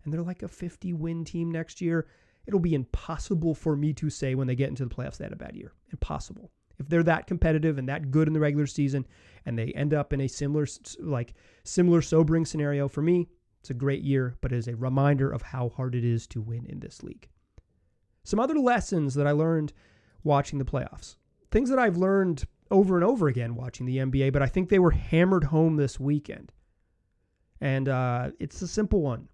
and 0.04 0.12
they're 0.12 0.22
like 0.22 0.44
a 0.44 0.50
50 0.50 0.92
win 0.92 1.24
team 1.24 1.50
next 1.50 1.80
year, 1.80 2.06
it'll 2.46 2.60
be 2.60 2.74
impossible 2.74 3.56
for 3.56 3.78
me 3.78 3.94
to 3.94 4.10
say 4.10 4.36
when 4.36 4.48
they 4.48 4.56
get 4.56 4.68
into 4.68 4.84
the 4.84 4.94
playoffs 4.94 5.16
they 5.16 5.24
had 5.24 5.32
a 5.32 5.38
bad 5.38 5.56
year. 5.56 5.72
Impossible. 5.94 6.52
If 6.78 6.90
they're 6.90 7.04
that 7.04 7.25
competitive 7.25 7.78
and 7.78 7.88
that 7.88 8.12
good 8.12 8.28
in 8.28 8.34
the 8.34 8.40
regular 8.42 8.68
season, 8.68 9.08
and 9.46 9.58
they 9.58 9.68
end 9.68 9.94
up 9.94 10.12
in 10.12 10.20
a 10.20 10.28
similar 10.28 10.68
like 11.00 11.34
similar 11.64 12.02
sobering 12.02 12.44
scenario 12.44 12.90
for 12.90 13.02
me, 13.02 13.30
it's 13.62 13.70
a 13.70 13.74
great 13.74 14.04
year, 14.04 14.36
but 14.42 14.52
it 14.52 14.58
is 14.58 14.68
a 14.68 14.75
reminder 14.75 15.32
of 15.32 15.42
how 15.42 15.70
hard 15.70 15.96
it 15.96 16.04
is 16.04 16.28
to 16.28 16.42
win 16.42 16.66
in 16.66 16.82
this 16.82 17.02
league. 17.02 17.30
Some 18.25 18.42
other 18.42 18.60
lessons 18.60 19.14
that 19.14 19.25
I 19.25 19.32
learned 19.32 19.72
watching 20.22 20.60
the 20.60 20.66
playoffs. 20.66 21.16
Things 21.50 21.70
that 21.70 21.80
I've 21.80 21.96
learned 21.96 22.44
over 22.72 22.95
and 22.95 23.03
over 23.03 23.27
again 23.27 23.55
watching 23.55 23.86
the 23.86 23.98
NBA, 23.98 24.34
but 24.34 24.41
I 24.41 24.48
think 24.48 24.69
they 24.69 24.79
were 24.79 24.91
hammered 24.91 25.45
home 25.45 25.75
this 25.75 26.00
weekend. 26.00 26.51
And 27.62 27.88
uh, 27.88 28.31
it's 28.39 28.62
a 28.62 28.67
simple 28.67 29.01
one. 29.01 29.27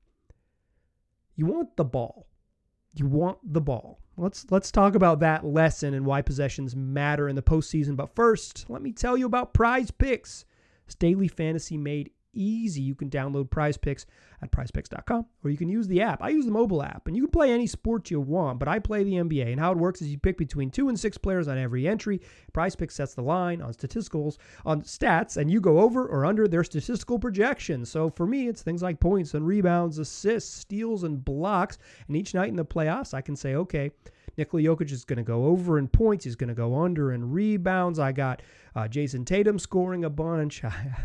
You 1.35 1.45
want 1.45 1.75
the 1.75 1.85
ball. 1.85 2.27
You 2.93 3.07
want 3.07 3.38
the 3.43 3.61
ball. 3.61 4.00
Let's 4.17 4.45
let's 4.51 4.71
talk 4.71 4.95
about 4.95 5.21
that 5.21 5.45
lesson 5.45 5.93
and 5.93 6.05
why 6.05 6.21
possessions 6.21 6.75
matter 6.75 7.29
in 7.29 7.35
the 7.35 7.41
postseason. 7.41 7.95
But 7.95 8.13
first, 8.13 8.69
let 8.69 8.81
me 8.81 8.91
tell 8.91 9.17
you 9.17 9.25
about 9.25 9.53
Prize 9.53 9.89
Picks. 9.89 10.45
It's 10.85 10.95
daily 10.95 11.27
fantasy 11.27 11.77
made 11.77 12.11
easy. 12.33 12.81
You 12.81 12.95
can 12.95 13.09
download 13.09 13.50
Prize 13.50 13.77
Picks 13.77 14.05
at 14.41 14.51
prizepicks.com 14.51 15.25
or 15.43 15.50
you 15.50 15.57
can 15.57 15.69
use 15.69 15.88
the 15.88 16.01
app. 16.01 16.21
I 16.21 16.29
use 16.29 16.45
the 16.45 16.51
mobile 16.51 16.81
app 16.81 17.07
and 17.07 17.15
you 17.15 17.23
can 17.23 17.31
play 17.31 17.51
any 17.51 17.67
sport 17.67 18.09
you 18.09 18.19
want, 18.19 18.59
but 18.59 18.67
I 18.67 18.79
play 18.79 19.03
the 19.03 19.13
NBA. 19.13 19.51
And 19.51 19.59
how 19.59 19.71
it 19.71 19.77
works 19.77 20.01
is 20.01 20.09
you 20.09 20.17
pick 20.17 20.38
between 20.38 20.69
two 20.69 20.89
and 20.89 21.00
six 21.00 21.17
players 21.17 21.47
on 21.47 21.57
every 21.57 21.88
entry. 21.88 22.21
Prize 22.53 22.75
Picks 22.75 22.95
sets 22.95 23.13
the 23.13 23.21
line 23.21 23.61
on 23.61 23.73
statisticals, 23.73 24.38
on 24.65 24.81
stats, 24.81 25.38
and 25.38 25.51
you 25.51 25.61
go 25.61 25.79
over 25.79 26.05
or 26.07 26.25
under 26.25 26.47
their 26.47 26.63
statistical 26.63 27.19
projections. 27.19 27.89
So 27.89 28.09
for 28.09 28.25
me, 28.25 28.47
it's 28.47 28.63
things 28.63 28.81
like 28.81 29.00
points 29.00 29.33
and 29.33 29.45
rebounds, 29.45 29.97
assists, 30.00 30.53
steals, 30.53 31.03
and 31.03 31.23
blocks. 31.23 31.77
And 32.07 32.17
each 32.17 32.33
night 32.33 32.50
in 32.50 32.55
the 32.55 32.65
playoffs, 32.65 33.13
I 33.13 33.21
can 33.21 33.35
say, 33.35 33.55
okay, 33.55 33.91
Nikola 34.38 34.63
Jokic 34.63 34.91
is 34.91 35.05
going 35.05 35.17
to 35.17 35.23
go 35.23 35.45
over 35.45 35.77
in 35.77 35.88
points. 35.88 36.25
He's 36.25 36.35
going 36.35 36.47
to 36.50 36.53
go 36.53 36.81
under 36.81 37.11
in 37.11 37.31
rebounds. 37.31 38.00
I 38.00 38.11
got 38.11 38.41
uh, 38.75 38.88
Jayson 38.88 39.25
Tatum 39.25 39.59
scoring 39.59 40.05
a 40.05 40.09
bunch. 40.09 40.63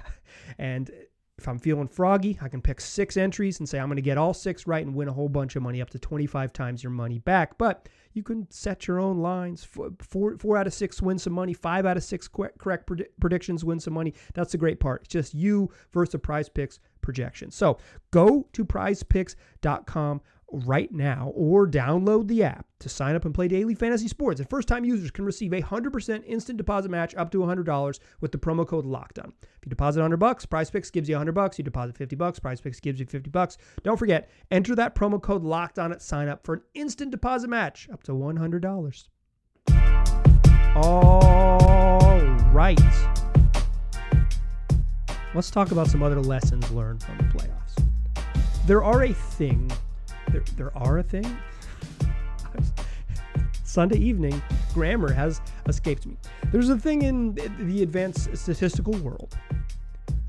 and 0.58 0.90
if 1.38 1.46
I'm 1.46 1.58
feeling 1.58 1.88
froggy, 1.88 2.38
I 2.40 2.48
can 2.48 2.62
pick 2.62 2.80
six 2.80 3.16
entries 3.16 3.58
and 3.58 3.68
say 3.68 3.78
I'm 3.78 3.88
going 3.88 3.96
to 3.96 4.02
get 4.02 4.16
all 4.16 4.32
six 4.32 4.66
right 4.66 4.84
and 4.84 4.94
win 4.94 5.08
a 5.08 5.12
whole 5.12 5.28
bunch 5.28 5.54
of 5.54 5.62
money, 5.62 5.82
up 5.82 5.90
to 5.90 5.98
25 5.98 6.52
times 6.52 6.82
your 6.82 6.90
money 6.90 7.18
back. 7.18 7.58
But 7.58 7.88
you 8.14 8.22
can 8.22 8.50
set 8.50 8.86
your 8.88 8.98
own 8.98 9.18
lines. 9.18 9.62
Four, 9.62 10.38
four 10.38 10.56
out 10.56 10.66
of 10.66 10.72
six 10.72 11.02
win 11.02 11.18
some 11.18 11.34
money. 11.34 11.52
Five 11.52 11.84
out 11.84 11.98
of 11.98 12.04
six 12.04 12.26
correct 12.28 12.90
predictions 13.20 13.64
win 13.64 13.80
some 13.80 13.92
money. 13.92 14.14
That's 14.32 14.52
the 14.52 14.58
great 14.58 14.80
part. 14.80 15.02
It's 15.02 15.12
just 15.12 15.34
you 15.34 15.70
versus 15.92 16.18
prize 16.22 16.48
picks 16.48 16.78
projection. 17.02 17.50
So 17.50 17.76
go 18.10 18.48
to 18.54 18.64
prizepicks.com 18.64 20.22
right 20.52 20.92
now 20.92 21.32
or 21.34 21.66
download 21.66 22.28
the 22.28 22.44
app 22.44 22.66
to 22.78 22.88
sign 22.88 23.16
up 23.16 23.24
and 23.24 23.34
play 23.34 23.48
daily 23.48 23.74
fantasy 23.74 24.08
sports. 24.08 24.40
And 24.40 24.48
first 24.48 24.68
time 24.68 24.84
users 24.84 25.10
can 25.10 25.24
receive 25.24 25.52
a 25.52 25.62
100% 25.62 26.24
instant 26.26 26.56
deposit 26.56 26.90
match 26.90 27.14
up 27.16 27.30
to 27.32 27.38
$100 27.38 27.98
with 28.20 28.32
the 28.32 28.38
promo 28.38 28.66
code 28.66 28.84
LOCKDOWN. 28.84 29.32
If 29.42 29.64
you 29.64 29.70
deposit 29.70 30.00
100 30.00 30.16
bucks, 30.18 30.46
Prize 30.46 30.70
Picks 30.70 30.90
gives 30.90 31.08
you 31.08 31.14
100 31.16 31.32
bucks. 31.32 31.58
You 31.58 31.64
deposit 31.64 31.96
50 31.96 32.16
bucks, 32.16 32.38
Prize 32.38 32.60
Picks 32.60 32.80
gives 32.80 33.00
you 33.00 33.06
50 33.06 33.30
bucks. 33.30 33.58
Don't 33.82 33.96
forget, 33.96 34.30
enter 34.50 34.74
that 34.74 34.94
promo 34.94 35.20
code 35.20 35.42
LOCKDOWN 35.42 35.92
at 35.92 36.02
sign 36.02 36.28
up 36.28 36.44
for 36.44 36.54
an 36.54 36.62
instant 36.74 37.10
deposit 37.10 37.48
match 37.48 37.88
up 37.92 38.02
to 38.04 38.12
$100. 38.12 39.08
All 40.76 42.20
right. 42.52 42.80
Let's 45.34 45.50
talk 45.50 45.70
about 45.70 45.88
some 45.88 46.02
other 46.02 46.20
lessons 46.20 46.70
learned 46.70 47.02
from 47.02 47.18
the 47.18 47.24
playoffs. 47.24 47.86
There 48.66 48.82
are 48.82 49.04
a 49.04 49.12
thing 49.12 49.70
there, 50.30 50.44
there 50.56 50.76
are 50.76 50.98
a 50.98 51.02
thing. 51.02 51.38
Sunday 53.64 53.98
evening, 53.98 54.42
grammar 54.72 55.12
has 55.12 55.40
escaped 55.66 56.06
me. 56.06 56.16
There's 56.50 56.70
a 56.70 56.78
thing 56.78 57.02
in 57.02 57.34
the 57.58 57.82
advanced 57.82 58.34
statistical 58.36 58.94
world 58.94 59.36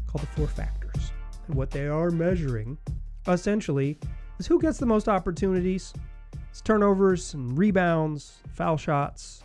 called 0.08 0.24
the 0.24 0.28
four 0.36 0.48
factors. 0.48 1.12
And 1.48 1.56
what 1.56 1.72
they 1.72 1.88
are 1.88 2.12
measuring, 2.12 2.78
essentially, 3.28 3.98
is 4.38 4.48
who 4.48 4.60
gets 4.60 4.80
the 4.80 4.86
most 4.86 5.08
opportunities. 5.08 5.94
It's 6.50 6.62
turnovers 6.62 7.34
and 7.34 7.58
rebounds, 7.58 8.40
foul 8.50 8.78
shots. 8.78 9.44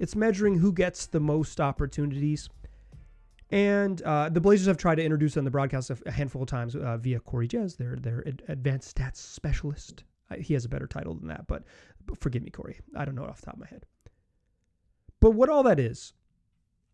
It's 0.00 0.16
measuring 0.16 0.58
who 0.58 0.72
gets 0.72 1.06
the 1.06 1.20
most 1.20 1.60
opportunities. 1.60 2.48
And 3.54 4.02
uh, 4.02 4.30
the 4.30 4.40
Blazers 4.40 4.66
have 4.66 4.78
tried 4.78 4.96
to 4.96 5.04
introduce 5.04 5.36
on 5.36 5.44
the 5.44 5.50
broadcast 5.50 5.88
a, 5.88 6.10
handful 6.10 6.42
of 6.42 6.48
times 6.48 6.74
uh, 6.74 6.96
via 6.96 7.20
Corey 7.20 7.46
Jez, 7.46 7.76
their 7.76 7.94
their 7.94 8.24
advanced 8.48 8.96
stats 8.96 9.18
specialist. 9.18 10.02
he 10.40 10.54
has 10.54 10.64
a 10.64 10.68
better 10.68 10.88
title 10.88 11.14
than 11.14 11.28
that, 11.28 11.46
but 11.46 11.62
forgive 12.18 12.42
me, 12.42 12.50
Corey. 12.50 12.80
I 12.96 13.04
don't 13.04 13.14
know 13.14 13.22
it 13.22 13.30
off 13.30 13.38
the 13.38 13.46
top 13.46 13.54
of 13.54 13.60
my 13.60 13.68
head. 13.68 13.86
But 15.20 15.30
what 15.30 15.48
all 15.48 15.62
that 15.62 15.78
is, 15.78 16.14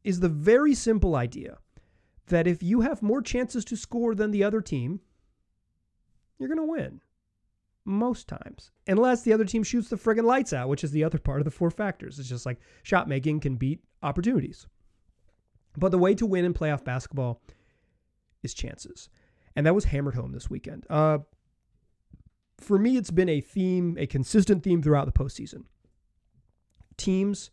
is 0.05 0.21
the 0.21 0.29
very 0.29 0.75
simple 0.75 1.17
idea 1.17 1.57
that 2.27 2.47
if 2.47 2.63
you 2.63 2.83
have 2.83 3.01
more 3.01 3.23
chances 3.23 3.65
to 3.65 3.75
score 3.75 4.15
than 4.15 4.31
the 4.31 4.45
other 4.45 4.61
team, 4.61 5.01
you're 6.39 6.55
going 6.55 6.59
to 6.59 6.65
win. 6.65 7.01
Most 7.87 8.29
times. 8.29 8.71
Unless 8.87 9.23
the 9.23 9.33
other 9.33 9.47
team 9.47 9.63
shoots 9.63 9.89
the 9.89 9.97
friggin' 9.97 10.25
lights 10.25 10.53
out, 10.53 10.69
which 10.69 10.85
is 10.85 10.91
the 10.91 11.05
other 11.05 11.19
part 11.19 11.41
of 11.41 11.47
the 11.47 11.51
four 11.51 11.71
factors. 11.71 12.19
It's 12.19 12.29
just 12.29 12.45
like 12.45 12.61
shot 12.83 13.09
making 13.09 13.41
can 13.41 13.57
beat 13.57 13.81
opportunities. 14.03 14.67
But 15.77 15.91
the 15.91 15.99
way 15.99 16.15
to 16.15 16.27
win 16.27 16.45
in 16.45 16.55
playoff 16.55 16.85
basketball 16.85 17.41
is 18.43 18.55
chances. 18.55 19.09
And 19.55 19.67
that 19.67 19.75
was 19.75 19.85
hammered 19.85 20.15
home 20.15 20.33
this 20.33 20.51
weekend. 20.51 20.87
Uh, 20.89 21.19
for 22.59 22.79
me, 22.79 22.97
it's 22.97 23.11
been 23.11 23.29
a 23.29 23.41
theme, 23.41 23.97
a 23.99 24.07
consistent 24.07 24.63
theme 24.63 24.83
throughout 24.83 25.07
the 25.07 25.13
postseason. 25.13 25.65
Teams 26.97 27.51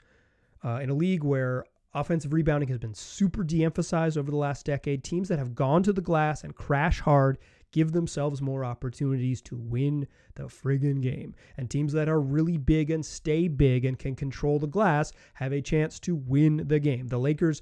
uh, 0.64 0.80
in 0.82 0.90
a 0.90 0.94
league 0.94 1.24
where 1.24 1.66
offensive 1.94 2.34
rebounding 2.34 2.70
has 2.70 2.78
been 2.78 2.94
super 2.94 3.44
de 3.44 3.64
emphasized 3.64 4.18
over 4.18 4.30
the 4.30 4.38
last 4.38 4.66
decade, 4.66 5.04
teams 5.04 5.30
that 5.30 5.40
have 5.40 5.56
gone 5.56 5.84
to 5.84 5.94
the 5.94 6.02
glass 6.02 6.44
and 6.44 6.56
crash 6.56 7.00
hard 7.00 7.38
give 7.72 7.92
themselves 7.92 8.42
more 8.42 8.64
opportunities 8.64 9.42
to 9.42 9.56
win 9.56 10.08
the 10.36 10.44
friggin' 10.44 11.02
game. 11.02 11.36
And 11.58 11.70
teams 11.70 11.94
that 11.94 12.08
are 12.08 12.20
really 12.20 12.58
big 12.58 12.92
and 12.92 13.06
stay 13.06 13.48
big 13.48 13.86
and 13.86 14.00
can 14.00 14.16
control 14.16 14.60
the 14.60 14.68
glass 14.68 15.12
have 15.34 15.52
a 15.52 15.62
chance 15.62 16.00
to 16.02 16.16
win 16.16 16.64
the 16.68 16.80
game. 16.80 17.08
The 17.08 17.20
Lakers 17.20 17.62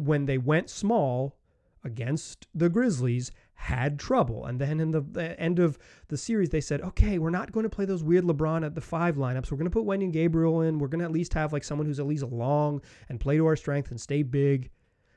when 0.00 0.26
they 0.26 0.38
went 0.38 0.70
small 0.70 1.36
against 1.84 2.46
the 2.54 2.68
Grizzlies, 2.68 3.30
had 3.54 3.98
trouble. 3.98 4.46
And 4.46 4.60
then 4.60 4.80
in 4.80 4.90
the, 4.90 5.00
the, 5.00 5.38
end 5.40 5.58
of 5.58 5.78
the 6.08 6.16
series, 6.16 6.50
they 6.50 6.60
said, 6.60 6.80
okay, 6.82 7.18
we're 7.18 7.30
not 7.30 7.52
going 7.52 7.64
to 7.64 7.70
play 7.70 7.84
those 7.84 8.02
weird 8.02 8.24
LeBron 8.24 8.64
at 8.64 8.74
the 8.74 8.80
five 8.80 9.16
lineups. 9.16 9.50
We're 9.50 9.58
going 9.58 9.70
to 9.70 9.70
put 9.70 9.86
Wenyen 9.86 10.12
Gabriel 10.12 10.62
in. 10.62 10.78
We're 10.78 10.88
going 10.88 10.98
to 11.00 11.04
at 11.04 11.12
least 11.12 11.34
have 11.34 11.52
like 11.52 11.64
someone 11.64 11.86
who's 11.86 12.00
at 12.00 12.06
least 12.06 12.24
long 12.24 12.82
and 13.08 13.20
play 13.20 13.36
to 13.36 13.46
our 13.46 13.56
strength 13.56 13.90
and 13.90 14.00
stay 14.00 14.22
big. 14.22 14.70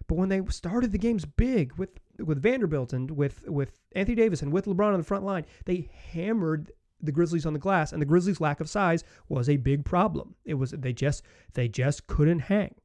But 0.08 0.16
when 0.16 0.30
they 0.30 0.42
started 0.50 0.92
the 0.92 0.98
games 0.98 1.26
big 1.26 1.74
with 1.74 1.90
with 2.20 2.42
Vanderbilt 2.42 2.94
and 2.94 3.12
with 3.12 3.46
with 3.48 3.78
Anthony 3.94 4.16
Davis 4.16 4.42
and 4.42 4.54
with 4.54 4.66
LeBron 4.66 4.94
on 4.94 4.98
the 4.98 5.04
front 5.04 5.26
line, 5.26 5.46
they 5.66 5.90
hammered 6.12 6.72
the 7.02 7.12
Grizzlies 7.12 7.46
on 7.46 7.52
the 7.52 7.60
glass, 7.60 7.92
and 7.92 8.02
the 8.02 8.06
Grizzlies' 8.06 8.40
lack 8.40 8.62
of 8.62 8.70
size 8.70 9.04
was 9.28 9.50
a 9.50 9.58
big 9.58 9.84
problem. 9.84 10.36
It 10.46 10.54
was 10.54 10.72
they 10.72 10.94
just 10.94 11.24
they 11.54 11.68
just 11.68 12.08
couldn't 12.08 12.40
hang 12.40 12.76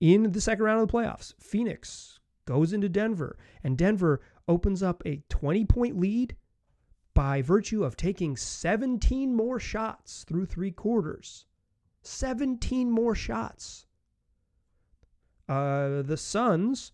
in 0.00 0.32
the 0.32 0.40
second 0.40 0.64
round 0.64 0.80
of 0.80 0.88
the 0.88 0.92
playoffs. 0.92 1.34
Phoenix 1.38 2.18
goes 2.46 2.72
into 2.72 2.88
Denver, 2.88 3.38
and 3.62 3.76
Denver 3.76 4.20
opens 4.48 4.82
up 4.82 5.02
a 5.06 5.22
20 5.28 5.64
point 5.66 5.98
lead 5.98 6.34
by 7.14 7.42
virtue 7.42 7.84
of 7.84 7.96
taking 7.96 8.36
17 8.36 9.34
more 9.34 9.60
shots 9.60 10.24
through 10.24 10.46
three 10.46 10.70
quarters. 10.70 11.46
17 12.02 12.90
more 12.90 13.14
shots. 13.14 13.86
Uh, 15.48 16.02
the 16.02 16.16
Suns, 16.16 16.92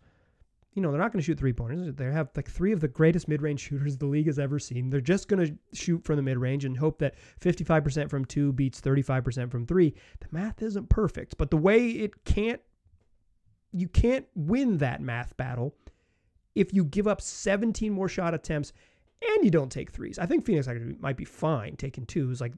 you 0.73 0.83
know, 0.83 0.91
they're 0.91 1.01
not 1.01 1.13
going 1.13 1.21
to 1.21 1.25
shoot 1.25 1.39
three 1.39 1.53
pointers. 1.53 1.95
They 1.95 2.07
have 2.07 2.31
like 2.35 2.51
three 2.51 2.73
of 2.73 2.81
the 2.81 2.89
greatest 2.89 3.29
mid 3.29 3.43
range 3.43 3.61
shooters 3.69 3.97
the 3.97 4.07
league 4.07 4.27
has 4.27 4.39
ever 4.39 4.59
seen. 4.59 4.91
They're 4.91 5.01
just 5.01 5.29
going 5.29 5.47
to 5.47 5.77
shoot 5.77 6.05
from 6.05 6.17
the 6.17 6.23
mid 6.23 6.39
range 6.39 6.65
and 6.65 6.77
hope 6.77 6.99
that 6.99 7.15
55% 7.41 8.11
from 8.11 8.25
two 8.25 8.53
beats 8.53 8.81
35% 8.81 9.51
from 9.51 9.67
three. 9.67 9.95
The 10.21 10.29
math 10.31 10.63
isn't 10.63 10.89
perfect, 10.89 11.37
but 11.39 11.51
the 11.51 11.57
way 11.57 11.89
it 11.91 12.25
can't 12.25 12.61
you 13.77 13.89
can't 13.89 14.27
win 14.35 14.79
that 14.79 15.01
math 15.01 15.37
battle 15.37 15.75
if 16.55 16.73
you 16.73 16.85
give 16.85 17.07
up 17.07 17.21
17 17.21 17.93
more 17.93 18.09
shot 18.09 18.35
attempts 18.35 18.73
and 19.23 19.45
you 19.45 19.51
don't 19.51 19.71
take 19.71 19.91
threes. 19.91 20.19
I 20.19 20.27
think 20.27 20.45
Phoenix 20.45 20.67
actually 20.67 20.97
might 20.99 21.17
be 21.17 21.25
fine 21.25 21.77
taking 21.77 22.07
twos. 22.07 22.41
Like, 22.41 22.55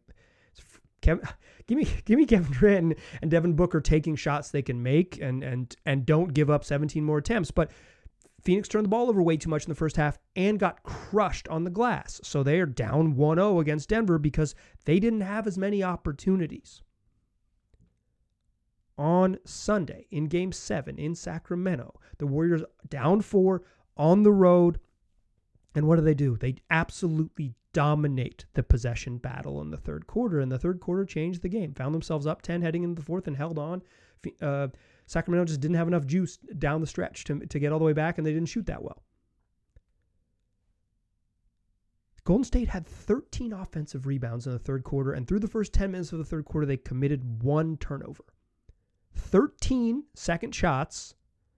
Kevin, 1.00 1.28
give 1.66 1.76
me 1.76 1.88
give 2.04 2.18
me 2.18 2.26
Kevin 2.26 2.52
Durant 2.52 2.98
and 3.20 3.30
Devin 3.30 3.54
Booker 3.54 3.80
taking 3.80 4.16
shots 4.16 4.50
they 4.50 4.62
can 4.62 4.82
make 4.82 5.20
and 5.20 5.42
and 5.42 5.74
and 5.84 6.06
don't 6.06 6.32
give 6.32 6.50
up 6.50 6.64
17 6.64 7.04
more 7.04 7.18
attempts. 7.18 7.50
But 7.50 7.70
Phoenix 8.40 8.68
turned 8.68 8.84
the 8.84 8.90
ball 8.90 9.08
over 9.08 9.20
way 9.20 9.36
too 9.36 9.50
much 9.50 9.64
in 9.64 9.68
the 9.68 9.74
first 9.74 9.96
half 9.96 10.16
and 10.36 10.60
got 10.60 10.84
crushed 10.84 11.48
on 11.48 11.64
the 11.64 11.70
glass. 11.70 12.20
So 12.22 12.44
they 12.44 12.60
are 12.60 12.66
down 12.66 13.16
1-0 13.16 13.60
against 13.60 13.88
Denver 13.88 14.16
because 14.16 14.54
they 14.84 15.00
didn't 15.00 15.22
have 15.22 15.48
as 15.48 15.58
many 15.58 15.82
opportunities 15.82 16.82
on 18.98 19.38
Sunday 19.44 20.06
in 20.10 20.26
game 20.26 20.52
seven 20.52 20.98
in 20.98 21.14
Sacramento. 21.14 21.98
The 22.18 22.26
Warriors 22.26 22.62
down 22.88 23.20
four 23.20 23.62
on 23.96 24.24
the 24.24 24.32
road. 24.32 24.78
And 25.74 25.86
what 25.86 25.96
do 25.96 26.02
they 26.02 26.14
do? 26.14 26.36
They 26.36 26.56
absolutely 26.70 27.54
dominate 27.72 28.46
the 28.54 28.62
possession 28.62 29.18
battle 29.18 29.60
in 29.60 29.70
the 29.70 29.76
third 29.76 30.06
quarter. 30.06 30.40
And 30.40 30.50
the 30.50 30.58
third 30.58 30.80
quarter 30.80 31.04
changed 31.04 31.42
the 31.42 31.48
game. 31.48 31.74
Found 31.74 31.94
themselves 31.94 32.26
up 32.26 32.42
10 32.42 32.62
heading 32.62 32.82
into 32.82 33.00
the 33.00 33.06
fourth 33.06 33.26
and 33.26 33.36
held 33.36 33.58
on. 33.58 33.82
Uh, 34.42 34.68
Sacramento 35.06 35.46
just 35.46 35.60
didn't 35.60 35.76
have 35.76 35.88
enough 35.88 36.06
juice 36.06 36.36
down 36.36 36.80
the 36.80 36.86
stretch 36.86 37.24
to, 37.24 37.38
to 37.38 37.58
get 37.58 37.72
all 37.72 37.78
the 37.78 37.84
way 37.84 37.92
back, 37.92 38.18
and 38.18 38.26
they 38.26 38.32
didn't 38.32 38.48
shoot 38.48 38.66
that 38.66 38.82
well. 38.82 39.02
Golden 42.24 42.44
State 42.44 42.68
had 42.68 42.86
13 42.86 43.54
offensive 43.54 44.06
rebounds 44.06 44.46
in 44.46 44.52
the 44.52 44.58
third 44.58 44.84
quarter, 44.84 45.12
and 45.12 45.26
through 45.26 45.38
the 45.38 45.48
first 45.48 45.72
10 45.72 45.92
minutes 45.92 46.12
of 46.12 46.18
the 46.18 46.26
third 46.26 46.44
quarter, 46.44 46.66
they 46.66 46.76
committed 46.76 47.42
one 47.42 47.78
turnover. 47.78 48.24
13 49.14 50.04
second 50.14 50.54
shots. 50.54 51.14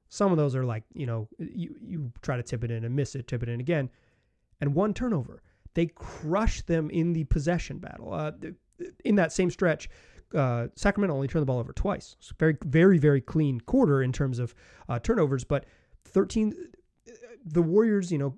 Some 0.08 0.32
of 0.32 0.38
those 0.38 0.56
are 0.56 0.64
like, 0.64 0.84
you 0.92 1.06
know, 1.06 1.28
you, 1.38 1.76
you 1.80 2.12
try 2.22 2.36
to 2.36 2.42
tip 2.42 2.64
it 2.64 2.70
in 2.70 2.84
and 2.84 2.94
miss 2.94 3.14
it, 3.14 3.28
tip 3.28 3.42
it 3.42 3.48
in 3.48 3.60
again, 3.60 3.90
and 4.60 4.74
one 4.74 4.92
turnover. 4.92 5.42
They 5.74 5.86
crush 5.86 6.62
them 6.62 6.90
in 6.90 7.12
the 7.12 7.24
possession 7.24 7.78
battle. 7.78 8.12
Uh, 8.12 8.32
in 9.04 9.14
that 9.16 9.32
same 9.32 9.50
stretch, 9.50 9.88
uh, 10.34 10.68
Sacramento 10.74 11.14
only 11.14 11.28
turned 11.28 11.42
the 11.42 11.46
ball 11.46 11.58
over 11.58 11.72
twice. 11.72 12.16
Very, 12.38 12.56
very, 12.64 12.98
very 12.98 13.20
clean 13.20 13.60
quarter 13.60 14.02
in 14.02 14.12
terms 14.12 14.38
of 14.38 14.54
uh, 14.88 14.98
turnovers, 14.98 15.44
but 15.44 15.66
13. 16.06 16.54
The 17.44 17.62
Warriors, 17.62 18.12
you 18.12 18.18
know, 18.18 18.36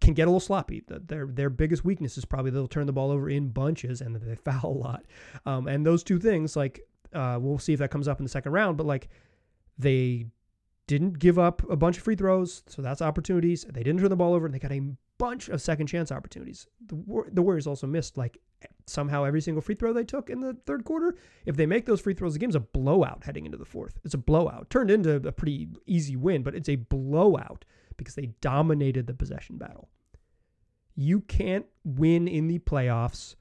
can 0.00 0.14
get 0.14 0.24
a 0.24 0.30
little 0.30 0.40
sloppy. 0.40 0.82
Their 0.86 1.26
their 1.26 1.50
biggest 1.50 1.84
weakness 1.84 2.18
is 2.18 2.24
probably 2.24 2.50
they'll 2.50 2.66
turn 2.66 2.86
the 2.86 2.92
ball 2.92 3.10
over 3.10 3.28
in 3.30 3.48
bunches 3.48 4.00
and 4.00 4.14
they 4.16 4.34
foul 4.44 4.64
a 4.64 4.78
lot. 4.78 5.04
Um, 5.46 5.68
and 5.68 5.86
those 5.86 6.02
two 6.02 6.18
things, 6.18 6.56
like 6.56 6.80
uh, 7.12 7.38
we'll 7.40 7.58
see 7.58 7.72
if 7.72 7.78
that 7.78 7.90
comes 7.90 8.08
up 8.08 8.18
in 8.18 8.24
the 8.24 8.30
second 8.30 8.52
round. 8.52 8.76
But 8.76 8.86
like 8.86 9.08
they 9.78 10.26
didn't 10.86 11.18
give 11.18 11.38
up 11.38 11.68
a 11.70 11.76
bunch 11.76 11.96
of 11.96 12.04
free 12.04 12.16
throws, 12.16 12.62
so 12.66 12.82
that's 12.82 13.02
opportunities. 13.02 13.64
They 13.68 13.82
didn't 13.82 14.00
turn 14.00 14.10
the 14.10 14.16
ball 14.16 14.34
over, 14.34 14.46
and 14.46 14.54
they 14.54 14.58
got 14.58 14.72
a 14.72 14.82
bunch 15.18 15.48
of 15.48 15.60
second 15.60 15.86
chance 15.86 16.12
opportunities. 16.12 16.66
The, 16.86 17.24
the 17.32 17.42
Warriors 17.42 17.66
also 17.66 17.86
missed 17.86 18.16
like 18.16 18.38
somehow 18.86 19.24
every 19.24 19.40
single 19.40 19.60
free 19.60 19.74
throw 19.74 19.92
they 19.92 20.04
took 20.04 20.30
in 20.30 20.40
the 20.40 20.54
third 20.66 20.84
quarter. 20.84 21.16
If 21.44 21.56
they 21.56 21.66
make 21.66 21.86
those 21.86 22.00
free 22.00 22.14
throws, 22.14 22.34
the 22.34 22.38
game's 22.38 22.54
a 22.54 22.60
blowout 22.60 23.24
heading 23.24 23.46
into 23.46 23.58
the 23.58 23.64
fourth. 23.64 23.98
It's 24.04 24.14
a 24.14 24.18
blowout. 24.18 24.70
Turned 24.70 24.90
into 24.90 25.16
a 25.16 25.32
pretty 25.32 25.68
easy 25.86 26.16
win, 26.16 26.42
but 26.42 26.54
it's 26.54 26.68
a 26.68 26.76
blowout 26.76 27.64
because 27.96 28.14
they 28.14 28.26
dominated 28.40 29.06
the 29.06 29.14
possession 29.14 29.58
battle. 29.58 29.88
You 30.94 31.20
can't 31.20 31.66
win 31.84 32.28
in 32.28 32.46
the 32.46 32.58
playoffs 32.58 33.34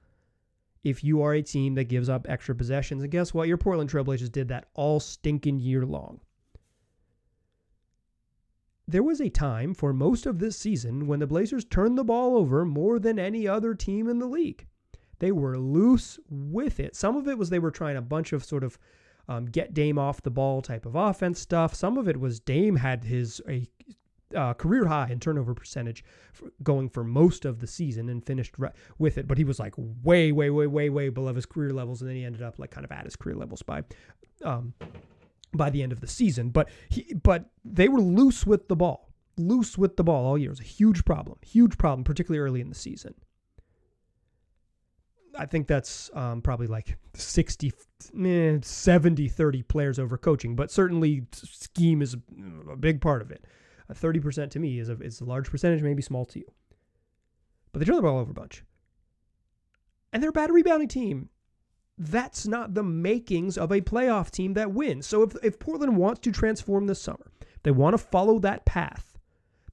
if 0.86 1.04
you 1.04 1.24
are 1.24 1.34
a 1.34 1.42
team 1.42 1.74
that 1.76 1.86
gives 1.86 2.08
up 2.08 2.28
extra 2.30 2.56
possessions. 2.56 3.02
And 3.02 3.12
guess 3.12 3.34
what? 3.34 3.48
Your 3.48 3.58
Portland 3.58 3.90
Trailblazers 3.90 4.32
did 4.32 4.48
that 4.50 4.68
all 4.76 5.00
stinking 5.02 5.60
year 5.60 5.86
long. 5.86 6.22
There 8.88 9.04
was 9.04 9.20
a 9.20 9.30
time 9.30 9.74
for 9.74 9.92
most 9.92 10.28
of 10.28 10.38
this 10.38 10.56
season 10.56 11.08
when 11.08 11.20
the 11.20 11.26
Blazers 11.26 11.66
turned 11.66 11.98
the 11.98 12.04
ball 12.04 12.38
over 12.38 12.64
more 12.64 13.00
than 13.00 13.18
any 13.18 13.48
other 13.48 13.74
team 13.74 14.08
in 14.08 14.20
the 14.20 14.28
league. 14.28 14.68
They 15.18 15.32
were 15.32 15.58
loose 15.58 16.20
with 16.30 16.80
it. 16.80 16.96
Some 16.96 17.18
of 17.18 17.28
it 17.28 17.38
was 17.38 17.50
they 17.50 17.58
were 17.58 17.72
trying 17.72 17.98
a 17.98 18.02
bunch 18.02 18.32
of 18.32 18.46
sort 18.46 18.64
of 18.64 18.78
um, 19.28 19.48
get 19.48 19.74
Dame 19.74 19.98
off 19.98 20.22
the 20.22 20.30
ball 20.30 20.62
type 20.62 20.86
of 20.86 20.94
offense 20.94 21.40
stuff. 21.40 21.74
Some 21.74 21.98
of 21.98 22.08
it 22.08 22.20
was 22.20 22.40
Dame 22.40 22.76
had 22.76 23.06
his 23.06 23.42
a 23.50 23.68
uh, 24.36 24.54
career 24.54 24.86
high 24.86 25.10
in 25.10 25.20
turnover 25.20 25.54
percentage 25.54 26.04
for 26.34 26.52
going 26.64 26.90
for 26.90 27.04
most 27.04 27.46
of 27.46 27.60
the 27.60 27.68
season 27.68 28.10
and 28.10 28.26
finished 28.26 28.56
re- 28.58 28.72
with 28.98 29.18
it. 29.18 29.28
But 29.28 29.38
he 29.38 29.44
was 29.44 29.60
like 29.60 29.74
way, 29.78 30.32
way, 30.32 30.50
way, 30.50 30.68
way, 30.68 30.90
way 30.90 31.10
below 31.10 31.34
his 31.34 31.46
career 31.46 31.72
levels, 31.72 32.02
and 32.02 32.10
then 32.10 32.18
he 32.18 32.24
ended 32.24 32.42
up 32.42 32.58
like 32.58 32.72
kind 32.72 32.86
of 32.86 32.92
at 32.92 33.06
his 33.06 33.16
career 33.16 33.36
levels 33.36 33.62
by 33.62 33.84
um, 34.44 34.74
by 35.54 35.70
the 35.70 35.84
end 35.84 35.92
of 35.92 36.02
the 36.02 36.08
season. 36.08 36.50
But 36.50 36.70
he, 36.90 37.14
but 37.14 37.50
they 37.64 37.88
were 37.88 38.02
loose 38.02 38.46
with 38.46 38.68
the 38.68 38.76
ball, 38.76 39.12
loose 39.38 39.78
with 39.78 39.98
the 39.98 40.04
ball 40.04 40.26
all 40.26 40.38
year. 40.38 40.50
It 40.50 40.52
was 40.52 40.60
a 40.60 40.64
huge 40.64 41.06
problem, 41.06 41.38
huge 41.42 41.78
problem, 41.78 42.04
particularly 42.04 42.40
early 42.40 42.62
in 42.62 42.70
the 42.70 42.76
season. 42.76 43.14
I 45.38 45.46
think 45.46 45.68
that's 45.68 46.10
um, 46.14 46.42
probably 46.42 46.68
like 46.68 46.98
60, 47.14 47.74
eh, 48.26 48.58
70, 48.62 49.28
30 49.28 49.64
players 49.64 50.00
over 50.00 50.18
coaching, 50.18 50.56
but 50.56 50.72
certainly 50.72 51.26
scheme 51.34 52.02
is 52.02 52.16
a 52.72 52.78
big 52.78 53.02
part 53.02 53.22
of 53.22 53.32
it. 53.32 53.46
Uh, 53.90 53.94
30% 53.94 54.50
to 54.52 54.60
me 54.60 54.80
is 54.80 54.90
a, 54.90 55.00
is 55.00 55.22
a 55.22 55.26
large 55.26 55.50
percentage, 55.50 55.82
maybe 55.82 56.02
small 56.02 56.26
to 56.26 56.40
you. 56.40 56.46
But 57.72 57.80
they 57.80 57.86
turn 57.86 57.98
the 57.98 58.02
ball 58.02 58.20
over 58.20 58.32
a 58.32 58.34
bunch. 58.34 58.64
And 60.14 60.24
they're 60.24 60.30
a 60.30 60.34
bad 60.34 60.52
rebounding 60.52 60.88
team 60.88 61.30
that's 61.98 62.46
not 62.46 62.74
the 62.74 62.84
makings 62.84 63.58
of 63.58 63.72
a 63.72 63.82
playoff 63.82 64.30
team 64.30 64.54
that 64.54 64.72
wins. 64.72 65.08
So 65.08 65.24
if, 65.24 65.36
if 65.44 65.60
Portland 65.60 65.96
wants 65.96 66.22
to 66.22 66.32
transform 66.32 66.88
this 66.88 67.02
summer, 67.02 67.32
they 67.64 67.72
want 67.72 67.94
to 67.94 67.98
follow 67.98 68.40
that 68.40 68.66
path. 68.66 69.18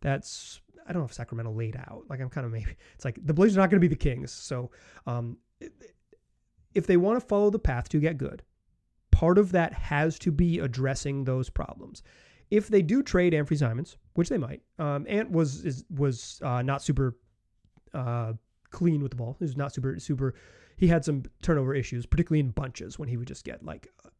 That's 0.00 0.60
I 0.86 0.92
don't 0.92 1.02
know 1.02 1.06
if 1.06 1.12
Sacramento 1.12 1.52
laid 1.52 1.76
out. 1.76 2.04
Like 2.08 2.20
I'm 2.20 2.28
kind 2.28 2.46
of 2.46 2.52
maybe 2.52 2.76
it's 2.94 3.04
like 3.04 3.18
the 3.24 3.34
Blazers 3.34 3.56
are 3.56 3.60
not 3.60 3.70
going 3.70 3.80
to 3.80 3.88
be 3.88 3.92
the 3.92 3.96
Kings. 3.96 4.32
So 4.32 4.70
um, 5.06 5.36
if 6.74 6.86
they 6.86 6.96
want 6.96 7.20
to 7.20 7.26
follow 7.26 7.50
the 7.50 7.58
path 7.58 7.88
to 7.90 7.98
get 7.98 8.18
good, 8.18 8.42
part 9.10 9.38
of 9.38 9.52
that 9.52 9.72
has 9.72 10.18
to 10.20 10.32
be 10.32 10.58
addressing 10.58 11.24
those 11.24 11.50
problems. 11.50 12.02
If 12.52 12.68
they 12.68 12.82
do 12.82 13.02
trade 13.02 13.32
Anfernee 13.32 13.58
Simons, 13.58 13.96
which 14.12 14.28
they 14.28 14.36
might, 14.36 14.60
um, 14.78 15.06
Ant 15.08 15.30
was 15.30 15.64
is, 15.64 15.84
was 15.88 16.38
uh, 16.44 16.60
not 16.60 16.82
super 16.82 17.16
uh, 17.94 18.34
clean 18.70 19.02
with 19.02 19.10
the 19.10 19.16
ball. 19.16 19.36
He 19.38 19.44
was 19.44 19.56
not 19.56 19.72
super 19.72 19.98
super 19.98 20.34
he 20.76 20.88
had 20.88 21.02
some 21.02 21.22
turnover 21.42 21.74
issues, 21.74 22.04
particularly 22.04 22.40
in 22.40 22.50
bunches 22.50 22.98
when 22.98 23.08
he 23.08 23.16
would 23.16 23.28
just 23.28 23.44
get 23.44 23.64
like 23.64 23.88
uh, 24.04 24.10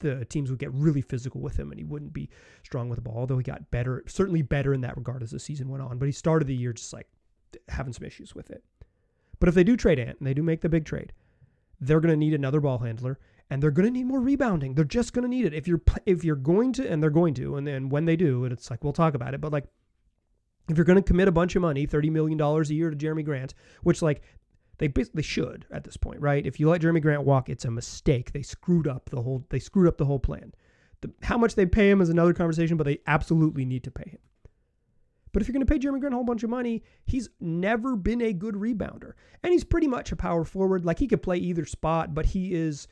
the 0.00 0.24
teams 0.24 0.50
would 0.50 0.58
get 0.58 0.72
really 0.72 1.02
physical 1.02 1.40
with 1.40 1.56
him 1.56 1.70
and 1.70 1.78
he 1.78 1.84
wouldn't 1.84 2.12
be 2.12 2.28
strong 2.64 2.88
with 2.88 2.96
the 2.96 3.02
ball. 3.02 3.18
Although 3.18 3.38
he 3.38 3.44
got 3.44 3.70
better, 3.70 4.02
certainly 4.08 4.42
better 4.42 4.74
in 4.74 4.80
that 4.80 4.96
regard 4.96 5.22
as 5.22 5.30
the 5.30 5.38
season 5.38 5.68
went 5.68 5.84
on. 5.84 5.98
But 5.98 6.06
he 6.06 6.12
started 6.12 6.48
the 6.48 6.56
year 6.56 6.72
just 6.72 6.92
like 6.92 7.06
having 7.68 7.92
some 7.92 8.04
issues 8.04 8.34
with 8.34 8.50
it. 8.50 8.64
But 9.38 9.48
if 9.48 9.54
they 9.54 9.62
do 9.62 9.76
trade 9.76 10.00
Ant 10.00 10.18
and 10.18 10.26
they 10.26 10.34
do 10.34 10.42
make 10.42 10.62
the 10.62 10.68
big 10.68 10.84
trade, 10.84 11.12
they're 11.80 12.00
going 12.00 12.12
to 12.12 12.16
need 12.16 12.34
another 12.34 12.60
ball 12.60 12.78
handler 12.78 13.20
and 13.50 13.62
they're 13.62 13.70
going 13.70 13.86
to 13.86 13.92
need 13.92 14.06
more 14.06 14.20
rebounding. 14.20 14.74
They're 14.74 14.84
just 14.84 15.12
going 15.12 15.22
to 15.22 15.28
need 15.28 15.44
it. 15.44 15.54
If 15.54 15.68
you're 15.68 15.82
if 16.06 16.24
you're 16.24 16.36
going 16.36 16.72
to 16.74 16.88
and 16.88 17.02
they're 17.02 17.10
going 17.10 17.34
to 17.34 17.56
and 17.56 17.66
then 17.66 17.88
when 17.88 18.04
they 18.04 18.16
do, 18.16 18.44
and 18.44 18.52
it's 18.52 18.70
like 18.70 18.82
we'll 18.82 18.92
talk 18.92 19.14
about 19.14 19.34
it, 19.34 19.40
but 19.40 19.52
like 19.52 19.64
if 20.68 20.76
you're 20.76 20.84
going 20.84 20.96
to 20.96 21.02
commit 21.02 21.28
a 21.28 21.32
bunch 21.32 21.56
of 21.56 21.62
money, 21.62 21.86
$30 21.86 22.10
million 22.10 22.40
a 22.40 22.62
year 22.72 22.90
to 22.90 22.96
Jerami 22.96 23.24
Grant, 23.24 23.54
which 23.82 24.00
like 24.00 24.22
they 24.78 24.88
they 24.88 25.22
should 25.22 25.66
at 25.70 25.84
this 25.84 25.96
point, 25.96 26.20
right? 26.20 26.44
If 26.46 26.58
you 26.58 26.68
let 26.68 26.80
Jerami 26.80 27.02
Grant 27.02 27.24
walk, 27.24 27.48
it's 27.48 27.64
a 27.64 27.70
mistake. 27.70 28.32
They 28.32 28.42
screwed 28.42 28.88
up 28.88 29.10
the 29.10 29.22
whole 29.22 29.44
they 29.50 29.58
screwed 29.58 29.88
up 29.88 29.98
the 29.98 30.06
whole 30.06 30.18
plan. 30.18 30.52
The, 31.02 31.12
how 31.22 31.36
much 31.36 31.54
they 31.56 31.66
pay 31.66 31.90
him 31.90 32.00
is 32.00 32.08
another 32.08 32.32
conversation, 32.32 32.76
but 32.76 32.84
they 32.84 33.00
absolutely 33.06 33.64
need 33.64 33.84
to 33.84 33.90
pay 33.90 34.10
him. 34.10 34.18
But 35.32 35.40
if 35.40 35.48
you're 35.48 35.54
going 35.54 35.66
to 35.66 35.72
pay 35.72 35.78
Jerami 35.78 35.98
Grant 36.00 36.14
a 36.14 36.16
whole 36.16 36.24
bunch 36.24 36.42
of 36.42 36.50
money, 36.50 36.82
he's 37.06 37.28
never 37.40 37.96
been 37.96 38.20
a 38.20 38.32
good 38.32 38.54
rebounder. 38.54 39.12
And 39.42 39.52
he's 39.52 39.64
pretty 39.64 39.88
much 39.88 40.12
a 40.12 40.16
power 40.16 40.44
forward. 40.44 40.84
Like 40.84 40.98
he 40.98 41.08
could 41.08 41.22
play 41.22 41.38
either 41.38 41.64
spot, 41.64 42.14
but 42.14 42.26
he 42.26 42.52
is 42.52 42.86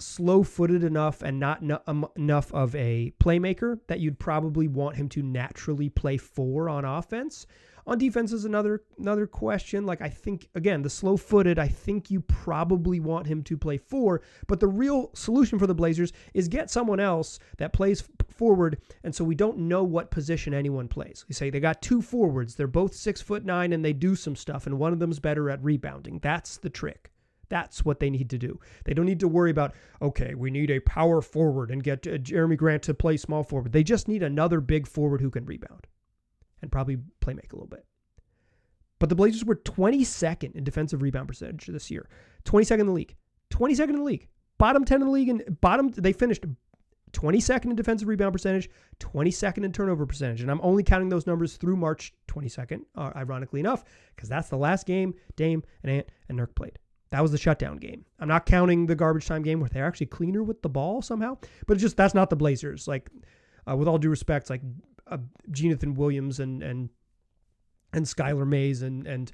slow 0.00 0.42
footed 0.42 0.84
enough 0.84 1.22
and 1.22 1.38
not 1.38 1.62
um, 1.86 2.06
enough 2.16 2.52
of 2.52 2.74
a 2.74 3.12
playmaker 3.20 3.78
that 3.86 4.00
you'd 4.00 4.18
probably 4.18 4.68
want 4.68 4.96
him 4.96 5.08
to 5.10 5.22
naturally 5.22 5.88
play 5.88 6.16
four 6.16 6.68
on 6.68 6.84
offense. 6.84 7.46
On 7.86 7.98
defense 7.98 8.32
is 8.32 8.44
another 8.44 8.84
another 8.98 9.26
question. 9.26 9.86
Like 9.86 10.02
I 10.02 10.08
think 10.08 10.48
again, 10.54 10.82
the 10.82 10.90
slow-footed, 10.90 11.58
I 11.58 11.66
think 11.66 12.10
you 12.10 12.20
probably 12.20 13.00
want 13.00 13.26
him 13.26 13.42
to 13.44 13.56
play 13.56 13.78
four, 13.78 14.20
but 14.46 14.60
the 14.60 14.68
real 14.68 15.10
solution 15.14 15.58
for 15.58 15.66
the 15.66 15.74
Blazers 15.74 16.12
is 16.34 16.46
get 16.46 16.70
someone 16.70 17.00
else 17.00 17.38
that 17.56 17.72
plays 17.72 18.04
forward, 18.28 18.78
and 19.02 19.14
so 19.14 19.24
we 19.24 19.34
don't 19.34 19.58
know 19.58 19.82
what 19.82 20.10
position 20.10 20.54
anyone 20.54 20.88
plays. 20.88 21.24
You 21.26 21.34
say 21.34 21.50
they 21.50 21.58
got 21.58 21.82
two 21.82 22.02
forwards, 22.02 22.54
they're 22.54 22.66
both 22.66 22.94
six 22.94 23.20
foot 23.20 23.44
nine, 23.44 23.72
and 23.72 23.84
they 23.84 23.94
do 23.94 24.14
some 24.14 24.36
stuff, 24.36 24.66
and 24.66 24.78
one 24.78 24.92
of 24.92 24.98
them's 24.98 25.18
better 25.18 25.50
at 25.50 25.64
rebounding. 25.64 26.18
That's 26.20 26.58
the 26.58 26.70
trick. 26.70 27.10
That's 27.50 27.84
what 27.84 28.00
they 28.00 28.08
need 28.08 28.30
to 28.30 28.38
do. 28.38 28.58
They 28.84 28.94
don't 28.94 29.04
need 29.04 29.20
to 29.20 29.28
worry 29.28 29.50
about, 29.50 29.74
okay, 30.00 30.34
we 30.34 30.50
need 30.50 30.70
a 30.70 30.80
power 30.80 31.20
forward 31.20 31.70
and 31.70 31.82
get 31.82 32.02
Jerami 32.02 32.56
Grant 32.56 32.84
to 32.84 32.94
play 32.94 33.16
small 33.16 33.42
forward. 33.42 33.72
They 33.72 33.82
just 33.82 34.08
need 34.08 34.22
another 34.22 34.60
big 34.60 34.86
forward 34.86 35.20
who 35.20 35.30
can 35.30 35.44
rebound 35.44 35.86
and 36.62 36.72
probably 36.72 36.98
play 37.20 37.34
make 37.34 37.52
a 37.52 37.56
little 37.56 37.68
bit. 37.68 37.84
But 39.00 39.08
the 39.08 39.16
Blazers 39.16 39.44
were 39.44 39.56
22nd 39.56 40.54
in 40.54 40.62
defensive 40.62 41.02
rebound 41.02 41.26
percentage 41.26 41.66
this 41.66 41.90
year. 41.90 42.08
22nd 42.44 42.80
in 42.80 42.86
the 42.86 42.92
league. 42.92 43.16
22nd 43.50 43.88
in 43.88 43.96
the 43.96 44.04
league. 44.04 44.28
Bottom 44.58 44.84
10 44.84 45.00
in 45.00 45.06
the 45.06 45.12
league 45.12 45.28
and 45.28 45.60
bottom 45.60 45.88
they 45.88 46.12
finished 46.12 46.44
22nd 47.12 47.64
in 47.64 47.76
defensive 47.76 48.06
rebound 48.06 48.32
percentage, 48.32 48.70
22nd 49.00 49.64
in 49.64 49.72
turnover 49.72 50.06
percentage. 50.06 50.42
And 50.42 50.50
I'm 50.50 50.60
only 50.62 50.82
counting 50.82 51.08
those 51.08 51.26
numbers 51.26 51.56
through 51.56 51.76
March 51.76 52.12
22nd, 52.28 52.82
uh, 52.94 53.10
ironically 53.16 53.58
enough, 53.58 53.84
because 54.14 54.28
that's 54.28 54.48
the 54.48 54.56
last 54.56 54.86
game 54.86 55.14
Dame 55.34 55.64
and 55.82 55.90
Ant 55.90 56.08
and 56.28 56.38
Nurk 56.38 56.54
played. 56.54 56.78
That 57.10 57.22
was 57.22 57.32
the 57.32 57.38
shutdown 57.38 57.78
game. 57.78 58.04
I'm 58.20 58.28
not 58.28 58.46
counting 58.46 58.86
the 58.86 58.94
garbage 58.94 59.26
time 59.26 59.42
game 59.42 59.60
where 59.60 59.68
they're 59.68 59.86
actually 59.86 60.06
cleaner 60.06 60.42
with 60.42 60.62
the 60.62 60.68
ball 60.68 61.02
somehow, 61.02 61.38
but 61.66 61.74
it's 61.74 61.82
just 61.82 61.96
that's 61.96 62.14
not 62.14 62.30
the 62.30 62.36
Blazers. 62.36 62.86
Like, 62.86 63.10
uh, 63.68 63.76
with 63.76 63.88
all 63.88 63.98
due 63.98 64.10
respect, 64.10 64.48
like 64.48 64.62
uh, 65.08 65.18
Jonathan 65.50 65.94
Williams 65.94 66.38
and 66.38 66.62
and 66.62 66.88
and 67.92 68.06
Skylar 68.06 68.46
Mays 68.46 68.82
and 68.82 69.06
and 69.06 69.32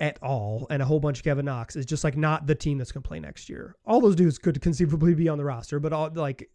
at 0.00 0.18
all 0.22 0.66
and 0.70 0.80
a 0.80 0.86
whole 0.86 1.00
bunch 1.00 1.18
of 1.18 1.24
Kevin 1.24 1.44
Knox 1.44 1.76
is 1.76 1.84
just 1.84 2.02
like 2.02 2.16
not 2.16 2.46
the 2.46 2.54
team 2.54 2.78
that's 2.78 2.92
going 2.92 3.02
to 3.02 3.08
play 3.08 3.20
next 3.20 3.50
year. 3.50 3.76
All 3.84 4.00
those 4.00 4.16
dudes 4.16 4.38
could 4.38 4.60
conceivably 4.62 5.14
be 5.14 5.28
on 5.28 5.36
the 5.36 5.44
roster, 5.44 5.78
but 5.78 5.92
all 5.92 6.10
like 6.14 6.50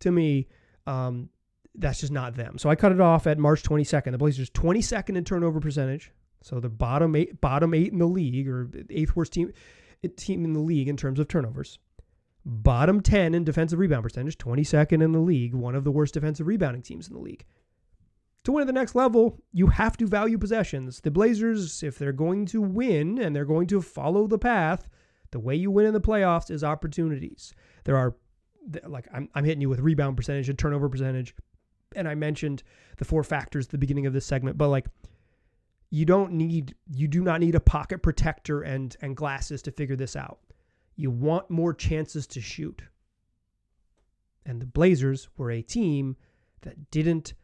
to 0.00 0.10
me, 0.12 0.48
um, 0.86 1.30
that's 1.74 2.00
just 2.00 2.12
not 2.12 2.34
them. 2.34 2.58
So 2.58 2.68
I 2.68 2.76
cut 2.76 2.92
it 2.92 3.00
off 3.00 3.26
at 3.26 3.38
March 3.38 3.62
22nd. 3.62 4.12
The 4.12 4.18
Blazers 4.18 4.50
22nd 4.50 5.16
in 5.16 5.24
turnover 5.24 5.58
percentage, 5.58 6.12
so 6.42 6.60
the 6.60 6.68
bottom 6.68 7.16
eight, 7.16 7.40
bottom 7.40 7.74
eight 7.74 7.92
in 7.92 7.98
the 7.98 8.06
league 8.06 8.48
or 8.48 8.70
eighth 8.90 9.16
worst 9.16 9.32
team 9.32 9.52
team 10.16 10.44
in 10.44 10.52
the 10.52 10.60
league 10.60 10.88
in 10.88 10.96
terms 10.96 11.20
of 11.20 11.28
turnovers 11.28 11.78
bottom 12.44 13.00
10 13.00 13.34
in 13.34 13.44
defensive 13.44 13.78
rebound 13.78 14.02
percentage, 14.02 14.38
22nd 14.38 15.02
in 15.02 15.12
the 15.12 15.20
league, 15.20 15.54
one 15.54 15.74
of 15.74 15.84
the 15.84 15.90
worst 15.90 16.14
defensive 16.14 16.46
rebounding 16.46 16.82
teams 16.82 17.08
in 17.08 17.14
the 17.14 17.20
league. 17.20 17.44
To 18.44 18.52
win 18.52 18.62
at 18.62 18.66
the 18.66 18.72
next 18.72 18.94
level, 18.94 19.40
you 19.52 19.68
have 19.68 19.96
to 19.98 20.06
value 20.06 20.36
possessions. 20.36 21.00
The 21.00 21.12
Blazers, 21.12 21.82
if 21.82 21.98
they're 21.98 22.12
going 22.12 22.46
to 22.46 22.60
win 22.60 23.18
and 23.18 23.34
they're 23.34 23.44
going 23.44 23.68
to 23.68 23.80
follow 23.80 24.26
the 24.26 24.38
path, 24.38 24.88
the 25.30 25.38
way 25.38 25.54
you 25.54 25.70
win 25.70 25.86
in 25.86 25.94
the 25.94 26.00
playoffs 26.00 26.50
is 26.50 26.64
opportunities. 26.64 27.54
There 27.84 27.96
are, 27.96 28.16
like, 28.84 29.06
I'm, 29.12 29.28
I'm 29.34 29.44
hitting 29.44 29.60
you 29.60 29.68
with 29.68 29.78
rebound 29.78 30.16
percentage 30.16 30.48
and 30.48 30.58
turnover 30.58 30.88
percentage. 30.88 31.36
And 31.94 32.08
I 32.08 32.16
mentioned 32.16 32.64
the 32.98 33.04
four 33.04 33.22
factors 33.22 33.66
at 33.66 33.70
the 33.70 33.78
beginning 33.78 34.06
of 34.06 34.12
this 34.12 34.26
segment, 34.26 34.58
but 34.58 34.68
like, 34.68 34.86
you 35.92 36.06
don't 36.06 36.32
need, 36.32 36.74
you 36.90 37.06
do 37.06 37.22
not 37.22 37.40
need 37.40 37.54
a 37.54 37.60
pocket 37.60 38.02
protector 38.02 38.62
and, 38.62 38.96
and 39.02 39.14
glasses 39.14 39.60
to 39.60 39.70
figure 39.70 39.94
this 39.94 40.16
out. 40.16 40.38
You 40.96 41.10
want 41.10 41.50
more 41.50 41.74
chances 41.74 42.26
to 42.28 42.40
shoot. 42.40 42.80
And 44.46 44.58
the 44.58 44.64
Blazers 44.66 45.28
were 45.36 45.50
a 45.50 45.60
team 45.60 46.16
that 46.62 46.90
didn't 46.90 47.34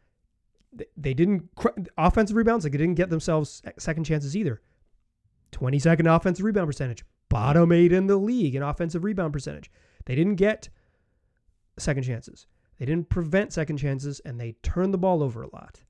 they 0.97 1.15
didn't 1.15 1.49
offensive 1.97 2.35
rebounds 2.35 2.63
like 2.63 2.71
they 2.71 2.77
didn't 2.77 2.95
get 2.95 3.09
themselves 3.09 3.63
second 3.79 4.03
chances 4.03 4.37
either 4.37 4.61
22nd 5.51 6.15
offensive 6.15 6.45
rebound 6.45 6.67
percentage 6.67 7.03
bottom 7.27 7.71
8 7.71 7.91
in 7.91 8.05
the 8.05 8.17
league 8.17 8.53
in 8.53 8.61
offensive 8.61 9.03
rebound 9.03 9.33
percentage 9.33 9.71
they 10.05 10.13
didn't 10.13 10.35
get 10.35 10.69
second 11.79 12.03
chances 12.03 12.45
they 12.77 12.85
didn't 12.85 13.09
prevent 13.09 13.51
second 13.51 13.77
chances 13.77 14.19
and 14.25 14.39
they 14.39 14.51
turned 14.61 14.93
the 14.93 14.97
ball 14.99 15.23
over 15.23 15.41
a 15.41 15.55
lot 15.55 15.81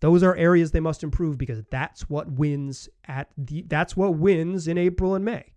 Those 0.00 0.22
are 0.22 0.36
areas 0.36 0.70
they 0.70 0.80
must 0.80 1.02
improve 1.02 1.38
because 1.38 1.62
that's 1.70 2.08
what 2.08 2.30
wins 2.30 2.88
at 3.06 3.30
the 3.36 3.62
that's 3.62 3.96
what 3.96 4.14
wins 4.14 4.68
in 4.68 4.78
April 4.78 5.14
and 5.14 5.24
May. 5.24 5.52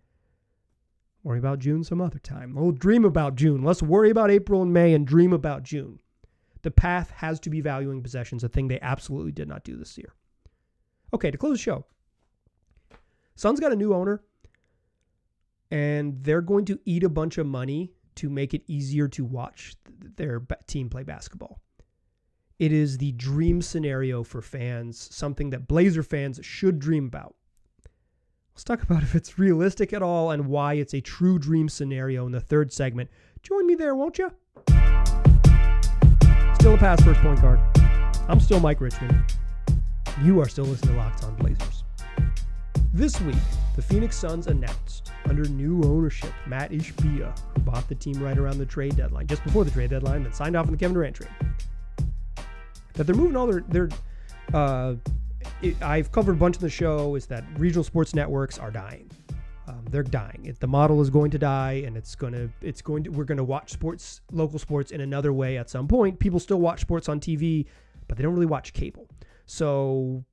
Worry 1.23 1.37
about 1.37 1.59
June 1.59 1.83
some 1.83 2.01
other 2.01 2.17
time. 2.17 2.55
We'll 2.55 2.71
dream 2.71 3.05
about 3.05 3.35
June. 3.35 3.63
Let's 3.63 3.83
worry 3.83 4.09
about 4.09 4.31
April 4.31 4.63
and 4.63 4.73
May 4.73 4.93
and 4.93 5.05
dream 5.05 5.33
about 5.33 5.61
June. 5.61 5.99
The 6.63 6.71
path 6.71 7.11
has 7.11 7.39
to 7.41 7.49
be 7.49 7.61
valuing 7.61 8.01
possessions, 8.01 8.43
a 8.43 8.49
thing 8.49 8.67
they 8.67 8.79
absolutely 8.81 9.31
did 9.31 9.47
not 9.47 9.63
do 9.63 9.75
this 9.75 9.97
year. 9.97 10.13
Okay, 11.13 11.29
to 11.29 11.37
close 11.37 11.53
the 11.53 11.61
show. 11.61 11.85
Suns 13.35 13.59
got 13.59 13.71
a 13.71 13.75
new 13.75 13.93
owner, 13.93 14.23
and 15.69 16.23
they're 16.23 16.41
going 16.41 16.65
to 16.65 16.79
eat 16.85 17.03
a 17.03 17.09
bunch 17.09 17.37
of 17.37 17.45
money 17.47 17.93
to 18.15 18.29
make 18.29 18.53
it 18.53 18.63
easier 18.67 19.07
to 19.09 19.23
watch 19.23 19.75
their 20.15 20.41
team 20.67 20.89
play 20.89 21.03
basketball. 21.03 21.59
It 22.61 22.71
is 22.71 22.99
the 22.99 23.11
dream 23.13 23.63
scenario 23.63 24.23
for 24.23 24.39
fans, 24.39 25.09
something 25.11 25.49
that 25.49 25.67
Blazer 25.67 26.03
fans 26.03 26.39
should 26.43 26.77
dream 26.77 27.07
about. 27.07 27.33
Let's 28.53 28.63
talk 28.63 28.83
about 28.83 29.01
if 29.01 29.15
it's 29.15 29.39
realistic 29.39 29.93
at 29.93 30.03
all 30.03 30.29
and 30.29 30.45
why 30.45 30.75
it's 30.75 30.93
a 30.93 31.01
true 31.01 31.39
dream 31.39 31.69
scenario 31.69 32.23
in 32.27 32.31
the 32.31 32.39
third 32.39 32.71
segment. 32.71 33.09
Join 33.41 33.65
me 33.65 33.73
there, 33.73 33.95
won't 33.95 34.19
you? 34.19 34.29
Still 36.53 36.75
a 36.75 36.77
pass 36.77 37.01
first 37.01 37.19
point 37.21 37.41
guard. 37.41 37.59
I'm 38.27 38.39
still 38.39 38.59
Mike 38.59 38.79
Richman. 38.79 39.25
You 40.21 40.39
are 40.39 40.47
still 40.47 40.65
listening 40.65 40.93
to 40.93 41.01
Locked 41.01 41.23
On 41.23 41.35
Blazers. 41.37 41.83
This 42.93 43.19
week, 43.21 43.37
the 43.75 43.81
Phoenix 43.81 44.15
Suns 44.15 44.45
announced 44.45 45.11
under 45.25 45.45
new 45.45 45.81
ownership 45.83 46.31
Mat 46.45 46.69
Ishbia, 46.69 47.35
who 47.55 47.61
bought 47.61 47.89
the 47.89 47.95
team 47.95 48.23
right 48.23 48.37
around 48.37 48.59
the 48.59 48.67
trade 48.67 48.97
deadline, 48.97 49.25
just 49.25 49.43
before 49.43 49.65
the 49.65 49.71
trade 49.71 49.89
deadline, 49.89 50.25
and 50.25 50.35
signed 50.35 50.55
off 50.55 50.67
on 50.67 50.71
the 50.71 50.77
Kevin 50.77 50.93
Durant 50.93 51.15
trade 51.15 51.31
that 52.93 53.05
they're 53.05 53.15
moving 53.15 53.35
all 53.35 53.47
their 53.47 53.61
their. 53.61 53.89
Uh, 54.53 54.95
it, 55.61 55.81
I've 55.81 56.11
covered 56.11 56.33
a 56.33 56.39
bunch 56.39 56.55
of 56.55 56.61
the 56.61 56.69
show 56.69 57.15
is 57.15 57.25
that 57.27 57.43
regional 57.57 57.83
sports 57.83 58.13
networks 58.13 58.59
are 58.59 58.71
dying. 58.71 59.09
Um, 59.67 59.85
they're 59.89 60.03
dying. 60.03 60.41
It, 60.45 60.59
the 60.59 60.67
model 60.67 61.01
is 61.01 61.09
going 61.09 61.31
to 61.31 61.37
die, 61.37 61.83
and 61.85 61.95
it's 61.95 62.15
gonna 62.15 62.49
it's 62.61 62.81
going 62.81 63.03
to 63.03 63.09
we're 63.11 63.25
to 63.25 63.43
watch 63.43 63.71
sports 63.71 64.21
local 64.31 64.59
sports 64.59 64.91
in 64.91 65.01
another 65.01 65.33
way 65.33 65.57
at 65.57 65.69
some 65.69 65.87
point. 65.87 66.19
People 66.19 66.39
still 66.39 66.59
watch 66.59 66.81
sports 66.81 67.09
on 67.09 67.19
TV, 67.19 67.65
but 68.07 68.17
they 68.17 68.23
don't 68.23 68.33
really 68.33 68.45
watch 68.45 68.73
cable. 68.73 69.07
So 69.45 70.23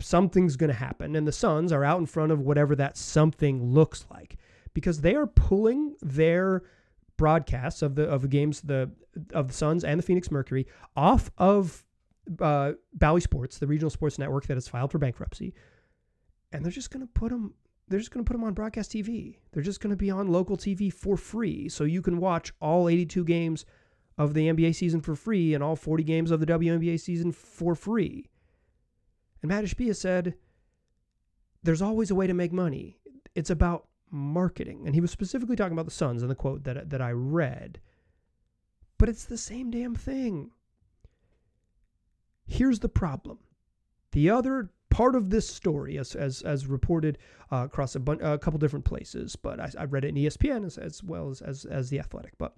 something's 0.00 0.56
going 0.56 0.68
to 0.68 0.76
happen, 0.76 1.16
and 1.16 1.26
the 1.26 1.32
Suns 1.32 1.72
are 1.72 1.84
out 1.84 1.98
in 1.98 2.06
front 2.06 2.32
of 2.32 2.40
whatever 2.40 2.74
that 2.76 2.96
something 2.96 3.62
looks 3.64 4.06
like 4.10 4.36
because 4.74 5.00
they 5.00 5.14
are 5.14 5.26
pulling 5.26 5.94
their 6.00 6.62
broadcasts 7.22 7.82
of 7.82 7.94
the 7.94 8.02
of 8.02 8.22
the 8.22 8.26
games 8.26 8.62
the 8.62 8.90
of 9.32 9.46
the 9.46 9.54
Suns 9.54 9.84
and 9.84 9.96
the 9.96 10.02
Phoenix 10.02 10.28
Mercury 10.28 10.66
off 10.96 11.30
of 11.38 11.84
uh, 12.40 12.72
Bally 12.94 13.20
Sports, 13.20 13.58
the 13.58 13.66
regional 13.68 13.90
sports 13.90 14.18
network 14.18 14.46
that 14.48 14.54
has 14.54 14.66
filed 14.66 14.90
for 14.90 14.98
bankruptcy, 14.98 15.54
and 16.50 16.64
they're 16.64 16.72
just 16.72 16.90
going 16.90 17.06
to 17.06 17.12
put 17.12 17.30
them. 17.30 17.54
They're 17.86 18.00
just 18.00 18.10
going 18.10 18.24
to 18.24 18.28
put 18.28 18.36
them 18.36 18.42
on 18.42 18.54
broadcast 18.54 18.90
TV. 18.90 19.36
They're 19.52 19.62
just 19.62 19.80
going 19.80 19.92
to 19.92 19.96
be 19.96 20.10
on 20.10 20.32
local 20.32 20.56
TV 20.56 20.92
for 20.92 21.16
free, 21.16 21.68
so 21.68 21.84
you 21.84 22.02
can 22.02 22.18
watch 22.18 22.52
all 22.60 22.88
82 22.88 23.24
games 23.24 23.64
of 24.18 24.34
the 24.34 24.48
NBA 24.48 24.74
season 24.74 25.00
for 25.00 25.14
free 25.14 25.54
and 25.54 25.62
all 25.62 25.76
40 25.76 26.02
games 26.02 26.32
of 26.32 26.40
the 26.40 26.46
WNBA 26.46 26.98
season 26.98 27.30
for 27.30 27.76
free. 27.76 28.28
And 29.42 29.48
Mat 29.48 29.62
Ishbia 29.62 29.94
said, 29.94 30.34
"There's 31.62 31.82
always 31.82 32.10
a 32.10 32.16
way 32.16 32.26
to 32.26 32.34
make 32.34 32.52
money. 32.52 32.98
It's 33.36 33.50
about 33.50 33.86
marketing." 34.12 34.82
And 34.86 34.94
he 34.94 35.00
was 35.00 35.10
specifically 35.10 35.56
talking 35.56 35.72
about 35.72 35.86
the 35.86 35.90
Suns 35.90 36.22
in 36.22 36.28
the 36.28 36.34
quote 36.34 36.62
that 36.64 36.90
that 36.90 37.02
I 37.02 37.10
read 37.10 37.80
but 39.02 39.08
it's 39.08 39.24
the 39.24 39.36
same 39.36 39.72
damn 39.72 39.96
thing. 39.96 40.52
Here's 42.46 42.78
the 42.78 42.88
problem. 42.88 43.40
The 44.12 44.30
other 44.30 44.70
part 44.90 45.16
of 45.16 45.28
this 45.28 45.48
story, 45.48 45.98
as 45.98 46.14
as, 46.14 46.40
as 46.42 46.68
reported 46.68 47.18
uh, 47.50 47.64
across 47.64 47.96
a, 47.96 47.98
bun- 47.98 48.20
a 48.22 48.38
couple 48.38 48.60
different 48.60 48.84
places, 48.84 49.34
but 49.34 49.58
I, 49.58 49.72
I 49.76 49.84
read 49.86 50.04
it 50.04 50.10
in 50.10 50.14
ESPN 50.14 50.64
as, 50.64 50.78
as 50.78 51.02
well 51.02 51.30
as, 51.30 51.42
as 51.42 51.64
as 51.64 51.90
the 51.90 51.98
Athletic. 51.98 52.34
But 52.38 52.54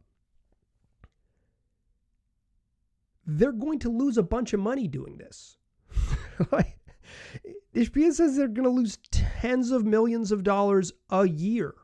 they're 3.25 3.51
going 3.51 3.79
to 3.79 3.89
lose 3.89 4.19
a 4.19 4.23
bunch 4.23 4.53
of 4.53 4.61
money 4.61 4.87
doing 4.87 5.17
this. 5.17 5.57
ESPN 7.75 8.13
says 8.13 8.37
they're 8.37 8.47
going 8.47 8.65
to 8.65 8.71
lose 8.71 8.99
tens 9.11 9.71
of 9.71 9.85
millions 9.85 10.31
of 10.31 10.45
dollars 10.45 10.93
a 11.11 11.29
year. 11.29 11.75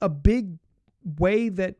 A 0.00 0.08
big 0.08 0.58
way 1.18 1.48
that 1.48 1.76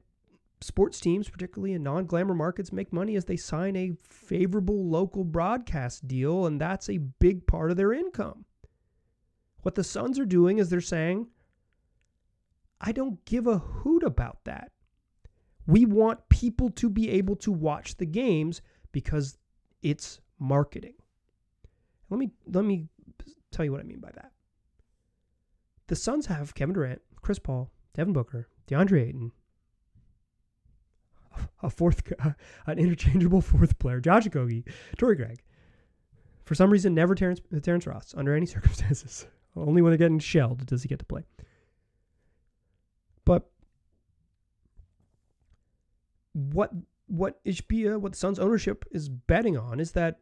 sports 0.61 1.01
teams, 1.01 1.29
particularly 1.29 1.73
in 1.73 1.83
non 1.83 2.07
glamour 2.07 2.35
markets, 2.35 2.73
make 2.73 2.93
money 2.93 3.17
is 3.17 3.25
they 3.25 3.37
sign 3.37 3.75
a 3.75 3.93
favorable 4.09 4.89
local 4.89 5.25
broadcast 5.25 6.07
deal, 6.07 6.47
and 6.47 6.61
that's 6.61 6.89
a 6.89 6.99
big 6.99 7.47
part 7.47 7.73
of 7.73 7.77
their 7.77 7.93
income. 7.93 8.45
What 9.63 9.75
the 9.75 9.85
Suns 9.85 10.19
are 10.19 10.27
doing 10.27 10.59
is 10.59 10.71
they're 10.71 10.81
saying, 10.81 11.27
I 12.81 12.93
don't 12.93 13.25
give 13.25 13.49
a 13.49 13.59
hoot 13.59 14.05
about 14.05 14.45
that. 14.45 14.71
We 15.67 15.85
want 15.85 16.29
people 16.29 16.71
to 16.71 16.89
be 16.89 17.11
able 17.11 17.35
to 17.37 17.51
watch 17.51 17.97
the 17.97 18.07
games 18.07 18.63
because 18.93 19.37
it's 19.83 20.21
marketing. 20.39 20.95
Let 22.11 22.19
me 22.19 22.31
let 22.47 22.65
me 22.65 22.89
tell 23.51 23.65
you 23.65 23.73
what 23.73 23.81
I 23.81 23.85
mean 23.85 24.01
by 24.01 24.11
that. 24.15 24.33
The 25.89 25.97
Suns 25.97 26.27
have 26.27 26.55
Kevin 26.55 26.75
Durant, 26.75 27.03
Chris 27.21 27.39
Paul, 27.39 27.71
Devin 27.95 28.13
Booker, 28.13 28.49
DeAndre 28.69 29.09
Ayton, 29.09 29.33
a 31.63 31.71
fourth, 31.71 32.03
an 32.67 32.79
interchangeable 32.79 33.41
fourth 33.41 33.79
player, 33.79 34.01
Josh 34.01 34.27
Okogie, 34.27 34.65
Torrey 34.99 35.17
Craig. 35.17 35.43
For 36.45 36.55
some 36.55 36.71
reason, 36.71 36.95
never 36.95 37.15
Terrence, 37.15 37.41
Terrence 37.63 37.87
Ross 37.87 38.15
under 38.17 38.35
any 38.35 38.47
circumstances. 38.47 39.27
Only 39.57 39.83
when 39.83 39.91
they're 39.91 39.99
getting 39.99 40.19
shelled 40.19 40.67
does 40.67 40.83
he 40.83 40.89
get 40.89 40.99
to 40.99 41.05
play. 41.05 41.25
But 43.25 43.49
what 46.33 46.73
what 47.09 47.43
Ishbia, 47.45 47.99
what 48.01 48.13
the 48.13 48.19
Suns 48.19 48.39
ownership 48.39 48.85
is 48.91 49.09
betting 49.09 49.57
on 49.57 49.81
is 49.81 49.93
that 49.93 50.19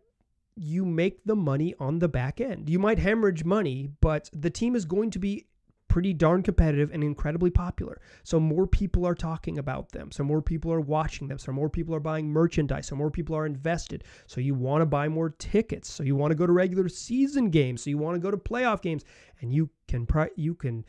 you 0.57 0.85
make 0.85 1.25
the 1.25 1.37
money 1.37 1.75
on 1.79 1.99
the 1.99 2.09
back 2.09 2.41
end. 2.41 2.69
You 2.69 2.79
might 2.79 2.99
hemorrhage 2.99 3.45
money, 3.45 3.91
but 4.01 4.31
the 4.33 4.51
team 4.51 4.77
is 4.77 4.85
going 4.85 5.11
to 5.11 5.19
be 5.19 5.47
pretty 5.95 6.13
darn 6.13 6.43
competitive 6.43 6.91
and 6.93 7.05
incredibly 7.05 7.51
popular. 7.51 8.01
So 8.25 8.41
more 8.41 8.67
people 8.67 9.07
are 9.07 9.15
talking 9.15 9.59
about 9.59 9.93
them. 9.93 10.11
So 10.11 10.25
more 10.25 10.43
people 10.43 10.73
are 10.73 10.81
watching 10.81 11.29
them. 11.29 11.39
So 11.39 11.53
more 11.53 11.69
people 11.69 11.95
are 11.95 12.01
buying 12.01 12.29
merchandise. 12.29 12.89
So 12.89 12.97
more 12.97 13.13
people 13.13 13.37
are 13.37 13.47
invested. 13.47 14.03
So 14.27 14.41
you 14.41 14.55
want 14.55 14.83
to 14.83 14.87
buy 14.87 15.09
more 15.09 15.31
tickets. 15.31 15.93
So 15.93 16.03
you 16.03 16.17
want 16.17 16.33
to 16.33 16.37
go 16.37 16.47
to 16.47 16.53
regular 16.53 16.89
season 16.89 17.51
games. 17.51 17.83
So 17.83 17.91
you 17.91 17.99
want 17.99 18.17
to 18.17 18.21
go 18.21 18.33
to 18.33 18.37
playoff 18.37 18.83
games, 18.83 19.05
and 19.41 19.55
you 19.55 19.71
can 19.87 20.07
you 20.35 20.55
can 20.55 20.85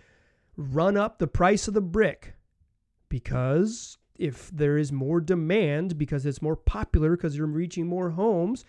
run 0.57 0.97
up 0.97 1.19
the 1.19 1.27
price 1.27 1.67
of 1.67 1.75
the 1.75 1.81
brick 1.81 2.33
because 3.09 3.99
if 4.17 4.49
there 4.49 4.77
is 4.77 4.91
more 4.91 5.19
demand 5.19 5.97
because 5.97 6.25
it's 6.25 6.41
more 6.41 6.55
popular 6.55 7.15
because 7.15 7.37
you're 7.37 7.45
reaching 7.45 7.85
more 7.85 8.09
homes 8.11 8.63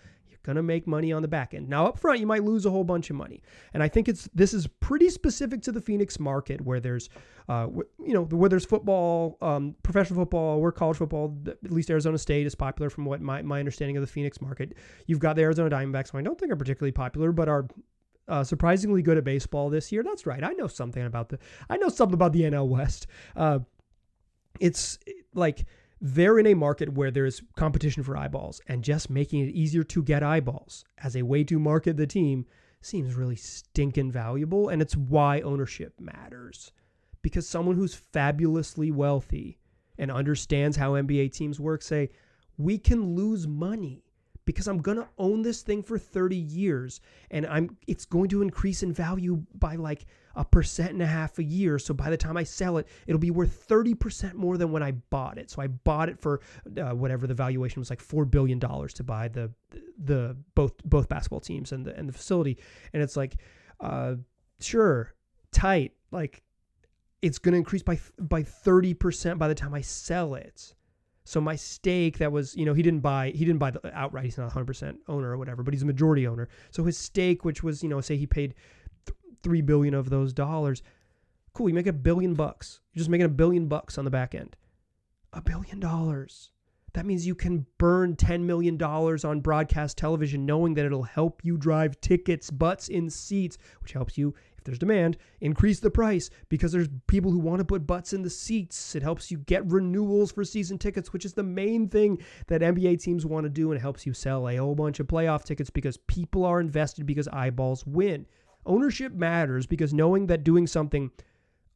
going 0.46 0.56
to 0.56 0.62
make 0.62 0.86
money 0.86 1.12
on 1.12 1.20
the 1.20 1.28
back 1.28 1.52
end. 1.52 1.68
Now, 1.68 1.86
up 1.86 1.98
front, 1.98 2.20
you 2.20 2.26
might 2.26 2.44
lose 2.44 2.64
a 2.64 2.70
whole 2.70 2.84
bunch 2.84 3.10
of 3.10 3.16
money. 3.16 3.42
And 3.74 3.82
I 3.82 3.88
think 3.88 4.08
it's 4.08 4.28
this 4.34 4.54
is 4.54 4.66
pretty 4.80 5.10
specific 5.10 5.60
to 5.62 5.72
the 5.72 5.80
Phoenix 5.80 6.18
market 6.18 6.60
where 6.60 6.80
there's, 6.80 7.10
uh, 7.48 7.66
you 7.98 8.14
know, 8.14 8.24
where 8.24 8.48
there's 8.48 8.64
football, 8.64 9.36
um, 9.42 9.74
professional 9.82 10.20
football, 10.20 10.60
where 10.60 10.72
college 10.72 10.96
football, 10.96 11.36
at 11.46 11.70
least 11.70 11.90
Arizona 11.90 12.16
State 12.16 12.46
is 12.46 12.54
popular 12.54 12.88
from 12.88 13.04
what 13.04 13.20
my, 13.20 13.42
my 13.42 13.58
understanding 13.58 13.96
of 13.96 14.00
the 14.00 14.06
Phoenix 14.06 14.40
market. 14.40 14.74
You've 15.06 15.20
got 15.20 15.36
the 15.36 15.42
Arizona 15.42 15.68
Diamondbacks, 15.68 16.12
who 16.12 16.18
I 16.18 16.22
don't 16.22 16.38
think 16.38 16.52
are 16.52 16.56
particularly 16.56 16.92
popular, 16.92 17.32
but 17.32 17.48
are 17.48 17.66
uh, 18.28 18.44
surprisingly 18.44 19.02
good 19.02 19.18
at 19.18 19.24
baseball 19.24 19.68
this 19.68 19.92
year. 19.92 20.02
That's 20.02 20.26
right. 20.26 20.42
I 20.42 20.52
know 20.52 20.66
something 20.66 21.04
about 21.04 21.28
the 21.28 21.38
I 21.68 21.76
know 21.76 21.88
something 21.88 22.14
about 22.14 22.32
the 22.32 22.42
NL 22.42 22.68
West. 22.68 23.06
Uh, 23.34 23.60
it's 24.60 24.98
like 25.34 25.66
they're 26.00 26.38
in 26.38 26.46
a 26.46 26.54
market 26.54 26.90
where 26.90 27.10
there's 27.10 27.42
competition 27.56 28.02
for 28.02 28.16
eyeballs, 28.16 28.60
and 28.68 28.84
just 28.84 29.08
making 29.10 29.46
it 29.46 29.52
easier 29.52 29.82
to 29.84 30.02
get 30.02 30.22
eyeballs 30.22 30.84
as 30.98 31.16
a 31.16 31.22
way 31.22 31.44
to 31.44 31.58
market 31.58 31.96
the 31.96 32.06
team 32.06 32.46
seems 32.80 33.14
really 33.14 33.36
stinking 33.36 34.12
valuable. 34.12 34.68
And 34.68 34.82
it's 34.82 34.96
why 34.96 35.40
ownership 35.40 35.94
matters. 35.98 36.72
Because 37.22 37.48
someone 37.48 37.76
who's 37.76 37.94
fabulously 37.94 38.90
wealthy 38.90 39.58
and 39.98 40.10
understands 40.10 40.76
how 40.76 40.92
NBA 40.92 41.32
teams 41.32 41.58
work 41.58 41.82
say, 41.82 42.10
we 42.58 42.78
can 42.78 43.14
lose 43.14 43.48
money 43.48 44.04
because 44.44 44.68
I'm 44.68 44.78
going 44.78 44.98
to 44.98 45.08
own 45.18 45.42
this 45.42 45.62
thing 45.62 45.82
for 45.82 45.98
30 45.98 46.36
years 46.36 47.00
and 47.30 47.46
I'm 47.46 47.76
it's 47.86 48.04
going 48.04 48.28
to 48.30 48.42
increase 48.42 48.82
in 48.82 48.92
value 48.92 49.44
by 49.54 49.74
like 49.74 50.06
a 50.36 50.44
percent 50.44 50.92
and 50.92 51.02
a 51.02 51.06
half 51.06 51.38
a 51.38 51.44
year. 51.44 51.78
So 51.78 51.92
by 51.92 52.10
the 52.10 52.16
time 52.16 52.36
I 52.36 52.44
sell 52.44 52.78
it, 52.78 52.86
it'll 53.06 53.18
be 53.18 53.30
worth 53.30 53.66
30% 53.66 54.34
more 54.34 54.56
than 54.56 54.70
when 54.70 54.82
I 54.82 54.92
bought 54.92 55.38
it. 55.38 55.50
So 55.50 55.60
I 55.60 55.66
bought 55.66 56.08
it 56.08 56.20
for 56.20 56.40
uh, 56.78 56.90
whatever 56.90 57.26
the 57.26 57.34
valuation 57.34 57.80
was 57.80 57.90
like 57.90 58.00
4 58.00 58.24
billion 58.26 58.58
dollars 58.58 58.92
to 58.94 59.02
buy 59.02 59.28
the 59.28 59.50
the 59.98 60.36
both 60.54 60.74
both 60.84 61.08
basketball 61.08 61.40
teams 61.40 61.72
and 61.72 61.84
the 61.84 61.96
and 61.96 62.08
the 62.08 62.12
facility 62.12 62.58
and 62.92 63.02
it's 63.02 63.16
like 63.16 63.36
uh 63.80 64.14
sure, 64.60 65.14
tight, 65.52 65.92
like 66.10 66.42
it's 67.22 67.38
going 67.38 67.52
to 67.52 67.58
increase 67.58 67.82
by 67.82 67.98
by 68.18 68.42
30% 68.42 69.38
by 69.38 69.48
the 69.48 69.54
time 69.54 69.74
I 69.74 69.80
sell 69.80 70.34
it. 70.34 70.74
So 71.24 71.40
my 71.40 71.56
stake 71.56 72.18
that 72.18 72.30
was, 72.30 72.54
you 72.54 72.64
know, 72.64 72.74
he 72.74 72.82
didn't 72.82 73.00
buy 73.00 73.30
he 73.30 73.44
didn't 73.44 73.58
buy 73.58 73.72
the 73.72 73.80
outright. 73.96 74.24
He's 74.24 74.38
not 74.38 74.52
100% 74.52 74.96
owner 75.08 75.30
or 75.30 75.38
whatever, 75.38 75.62
but 75.62 75.74
he's 75.74 75.82
a 75.82 75.86
majority 75.86 76.26
owner. 76.26 76.48
So 76.70 76.84
his 76.84 76.96
stake, 76.96 77.44
which 77.44 77.62
was, 77.62 77.82
you 77.82 77.88
know, 77.88 78.00
say 78.00 78.16
he 78.16 78.26
paid 78.26 78.54
three 79.42 79.62
billion 79.62 79.94
of 79.94 80.10
those 80.10 80.32
dollars, 80.32 80.82
cool. 81.52 81.68
You 81.68 81.74
make 81.74 81.86
a 81.86 81.92
billion 81.92 82.34
bucks. 82.34 82.80
You're 82.92 83.00
just 83.00 83.10
making 83.10 83.26
a 83.26 83.30
billion 83.30 83.66
bucks 83.66 83.98
on 83.98 84.04
the 84.04 84.10
back 84.10 84.34
end. 84.34 84.56
A 85.32 85.40
billion 85.40 85.80
dollars. 85.80 86.50
That 86.96 87.04
means 87.04 87.26
you 87.26 87.34
can 87.34 87.66
burn 87.76 88.16
$10 88.16 88.40
million 88.44 88.82
on 88.82 89.40
broadcast 89.40 89.98
television 89.98 90.46
knowing 90.46 90.72
that 90.74 90.86
it'll 90.86 91.02
help 91.02 91.44
you 91.44 91.58
drive 91.58 92.00
tickets, 92.00 92.50
butts 92.50 92.88
in 92.88 93.10
seats, 93.10 93.58
which 93.82 93.92
helps 93.92 94.16
you, 94.16 94.34
if 94.56 94.64
there's 94.64 94.78
demand, 94.78 95.18
increase 95.42 95.78
the 95.78 95.90
price 95.90 96.30
because 96.48 96.72
there's 96.72 96.88
people 97.06 97.30
who 97.30 97.38
want 97.38 97.58
to 97.58 97.66
put 97.66 97.86
butts 97.86 98.14
in 98.14 98.22
the 98.22 98.30
seats. 98.30 98.94
It 98.94 99.02
helps 99.02 99.30
you 99.30 99.36
get 99.36 99.70
renewals 99.70 100.32
for 100.32 100.42
season 100.42 100.78
tickets, 100.78 101.12
which 101.12 101.26
is 101.26 101.34
the 101.34 101.42
main 101.42 101.86
thing 101.90 102.22
that 102.46 102.62
NBA 102.62 103.02
teams 103.02 103.26
want 103.26 103.44
to 103.44 103.50
do 103.50 103.72
and 103.72 103.78
helps 103.78 104.06
you 104.06 104.14
sell 104.14 104.48
a 104.48 104.56
whole 104.56 104.74
bunch 104.74 104.98
of 104.98 105.06
playoff 105.06 105.44
tickets 105.44 105.68
because 105.68 105.98
people 105.98 106.46
are 106.46 106.60
invested 106.60 107.04
because 107.04 107.28
eyeballs 107.28 107.84
win. 107.84 108.24
Ownership 108.66 109.12
matters 109.12 109.66
because 109.66 109.94
knowing 109.94 110.26
that 110.26 110.44
doing 110.44 110.66
something 110.66 111.10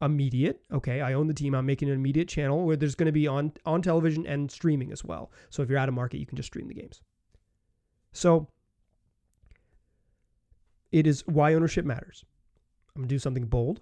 immediate. 0.01 0.61
Okay, 0.71 1.01
I 1.01 1.13
own 1.13 1.27
the 1.27 1.33
team. 1.33 1.53
I'm 1.55 1.65
making 1.65 1.89
an 1.89 1.95
immediate 1.95 2.27
channel 2.27 2.65
where 2.65 2.75
there's 2.75 2.95
going 2.95 3.05
to 3.05 3.11
be 3.11 3.27
on 3.27 3.53
on 3.65 3.81
television 3.81 4.25
and 4.25 4.51
streaming 4.51 4.91
as 4.91 5.03
well. 5.03 5.31
So 5.49 5.61
if 5.61 5.69
you're 5.69 5.77
out 5.77 5.89
of 5.89 5.95
market, 5.95 6.17
you 6.17 6.25
can 6.25 6.35
just 6.35 6.47
stream 6.47 6.67
the 6.67 6.73
games. 6.73 7.01
So 8.11 8.47
it 10.91 11.07
is 11.07 11.25
why 11.27 11.53
ownership 11.53 11.85
matters. 11.85 12.25
I'm 12.95 13.03
going 13.03 13.09
to 13.09 13.15
do 13.15 13.19
something 13.19 13.45
bold. 13.45 13.81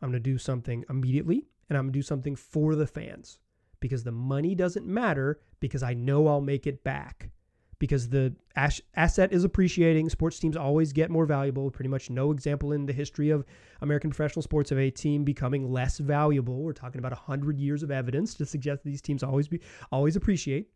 I'm 0.00 0.10
going 0.10 0.22
to 0.22 0.30
do 0.30 0.38
something 0.38 0.84
immediately 0.88 1.46
and 1.68 1.76
I'm 1.76 1.86
going 1.86 1.92
to 1.92 1.98
do 1.98 2.02
something 2.02 2.36
for 2.36 2.76
the 2.76 2.86
fans 2.86 3.38
because 3.80 4.04
the 4.04 4.12
money 4.12 4.54
doesn't 4.54 4.86
matter 4.86 5.40
because 5.58 5.82
I 5.82 5.94
know 5.94 6.28
I'll 6.28 6.40
make 6.40 6.66
it 6.66 6.84
back 6.84 7.30
because 7.78 8.08
the 8.08 8.34
asset 8.54 9.32
is 9.32 9.44
appreciating. 9.44 10.08
Sports 10.08 10.38
teams 10.38 10.56
always 10.56 10.92
get 10.92 11.10
more 11.10 11.26
valuable. 11.26 11.70
Pretty 11.70 11.88
much 11.88 12.08
no 12.10 12.30
example 12.30 12.72
in 12.72 12.86
the 12.86 12.92
history 12.92 13.30
of 13.30 13.44
American 13.82 14.10
professional 14.10 14.42
sports 14.42 14.72
of 14.72 14.78
a 14.78 14.90
team 14.90 15.24
becoming 15.24 15.70
less 15.70 15.98
valuable. 15.98 16.62
We're 16.62 16.72
talking 16.72 16.98
about 16.98 17.12
100 17.12 17.58
years 17.58 17.82
of 17.82 17.90
evidence 17.90 18.34
to 18.34 18.46
suggest 18.46 18.82
these 18.82 19.02
teams 19.02 19.22
always 19.22 19.48
be 19.48 19.60
always 19.92 20.16
appreciate. 20.16 20.68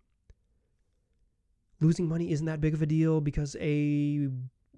Losing 1.81 2.07
money 2.07 2.31
isn't 2.31 2.47
that 2.47 2.61
big 2.61 2.75
of 2.75 2.83
a 2.83 2.87
deal 2.87 3.23
because 3.23 3.57
a 3.59 4.29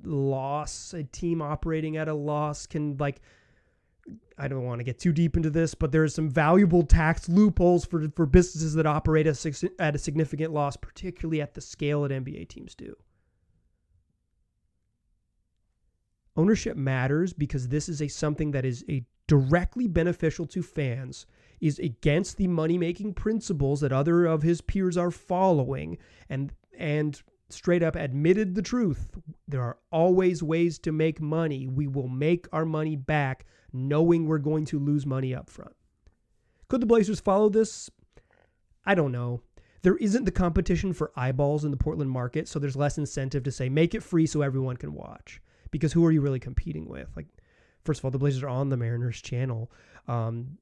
loss, 0.04 0.94
a 0.94 1.02
team 1.02 1.42
operating 1.42 1.96
at 1.96 2.08
a 2.08 2.14
loss 2.14 2.66
can 2.66 2.96
like 2.98 3.20
I 4.38 4.48
don't 4.48 4.64
want 4.64 4.80
to 4.80 4.84
get 4.84 4.98
too 4.98 5.12
deep 5.12 5.36
into 5.36 5.50
this, 5.50 5.74
but 5.74 5.92
there's 5.92 6.14
some 6.14 6.28
valuable 6.28 6.82
tax 6.82 7.28
loopholes 7.28 7.84
for, 7.84 8.08
for 8.16 8.26
businesses 8.26 8.74
that 8.74 8.86
operate 8.86 9.26
at 9.26 9.94
a 9.94 9.98
significant 9.98 10.52
loss, 10.52 10.76
particularly 10.76 11.40
at 11.40 11.54
the 11.54 11.60
scale 11.60 12.02
that 12.02 12.10
NBA 12.10 12.48
teams 12.48 12.74
do. 12.74 12.96
Ownership 16.36 16.76
matters 16.76 17.32
because 17.32 17.68
this 17.68 17.88
is 17.88 18.00
a 18.00 18.08
something 18.08 18.52
that 18.52 18.64
is 18.64 18.84
a 18.88 19.04
directly 19.26 19.86
beneficial 19.86 20.46
to 20.46 20.62
fans, 20.62 21.26
is 21.60 21.78
against 21.78 22.38
the 22.38 22.48
money-making 22.48 23.14
principles 23.14 23.80
that 23.80 23.92
other 23.92 24.26
of 24.26 24.42
his 24.42 24.60
peers 24.60 24.96
are 24.96 25.10
following, 25.10 25.98
and 26.28 26.52
and 26.76 27.22
straight 27.52 27.82
up 27.82 27.96
admitted 27.96 28.54
the 28.54 28.62
truth. 28.62 29.08
There 29.46 29.62
are 29.62 29.78
always 29.90 30.42
ways 30.42 30.78
to 30.80 30.92
make 30.92 31.20
money. 31.20 31.68
We 31.68 31.86
will 31.86 32.08
make 32.08 32.46
our 32.52 32.64
money 32.64 32.96
back 32.96 33.46
knowing 33.72 34.26
we're 34.26 34.38
going 34.38 34.64
to 34.66 34.78
lose 34.78 35.06
money 35.06 35.34
up 35.34 35.48
front. 35.48 35.74
Could 36.68 36.80
the 36.80 36.86
Blazers 36.86 37.20
follow 37.20 37.48
this? 37.48 37.90
I 38.84 38.94
don't 38.94 39.12
know. 39.12 39.42
There 39.82 39.96
isn't 39.96 40.24
the 40.24 40.30
competition 40.30 40.92
for 40.92 41.12
eyeballs 41.16 41.64
in 41.64 41.70
the 41.70 41.76
Portland 41.76 42.10
market, 42.10 42.48
so 42.48 42.58
there's 42.58 42.76
less 42.76 42.98
incentive 42.98 43.42
to 43.44 43.50
say 43.50 43.68
make 43.68 43.94
it 43.94 44.02
free 44.02 44.26
so 44.26 44.42
everyone 44.42 44.76
can 44.76 44.94
watch. 44.94 45.40
Because 45.70 45.92
who 45.92 46.04
are 46.04 46.12
you 46.12 46.20
really 46.20 46.38
competing 46.38 46.88
with? 46.88 47.08
Like, 47.16 47.26
first 47.84 48.00
of 48.00 48.04
all, 48.04 48.10
the 48.10 48.18
Blazers 48.18 48.42
are 48.42 48.48
on 48.48 48.68
the 48.68 48.76
Mariners 48.76 49.20
channel. 49.20 49.72
Um, 50.06 50.58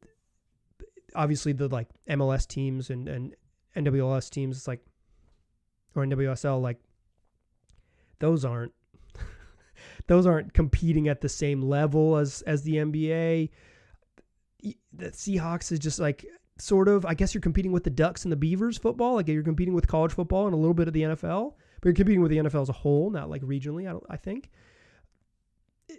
obviously, 1.14 1.53
the 1.53 1.68
like 1.68 1.88
MLS 2.09 2.46
teams 2.46 2.90
and 2.90 3.09
and 3.09 3.35
NWLS 3.76 4.31
teams, 4.31 4.57
it's 4.57 4.68
like 4.68 4.85
or 5.94 6.05
NWSL, 6.05 6.61
like 6.61 6.79
those 8.18 8.44
aren't 8.44 8.72
those 10.07 10.26
aren't 10.26 10.53
competing 10.55 11.09
at 11.09 11.20
the 11.20 11.29
same 11.29 11.62
level 11.62 12.16
as 12.16 12.42
as 12.42 12.62
the 12.62 12.76
NBA. 12.76 13.50
The 14.92 15.07
Seahawks 15.07 15.72
is 15.72 15.79
just 15.79 15.98
like 15.98 16.26
sort 16.59 16.88
of 16.88 17.07
I 17.07 17.14
guess 17.14 17.35
you're 17.35 17.40
competing 17.40 17.72
with 17.72 17.85
the 17.85 17.90
Ducks 17.90 18.24
and 18.24 18.33
the 18.33 18.37
Beavers 18.37 18.79
football, 18.79 19.14
like 19.14 19.29
you're 19.29 19.42
competing 19.42 19.74
with 19.74 19.88
college 19.88 20.12
football 20.12 20.46
and 20.46 20.55
a 20.55 20.59
little 20.59 20.74
bit 20.74 20.88
of 20.88 20.94
the 20.94 21.03
NFL, 21.03 21.55
but 21.81 21.88
you're 21.88 21.94
competing 21.94 22.20
with 22.20 22.31
the 22.31 22.38
NFL 22.38 22.62
as 22.62 22.68
a 22.68 22.74
whole, 22.74 23.11
not 23.11 23.31
like 23.31 23.42
regionally. 23.42 23.90
I 23.90 23.98
I 24.12 24.16
think 24.16 24.50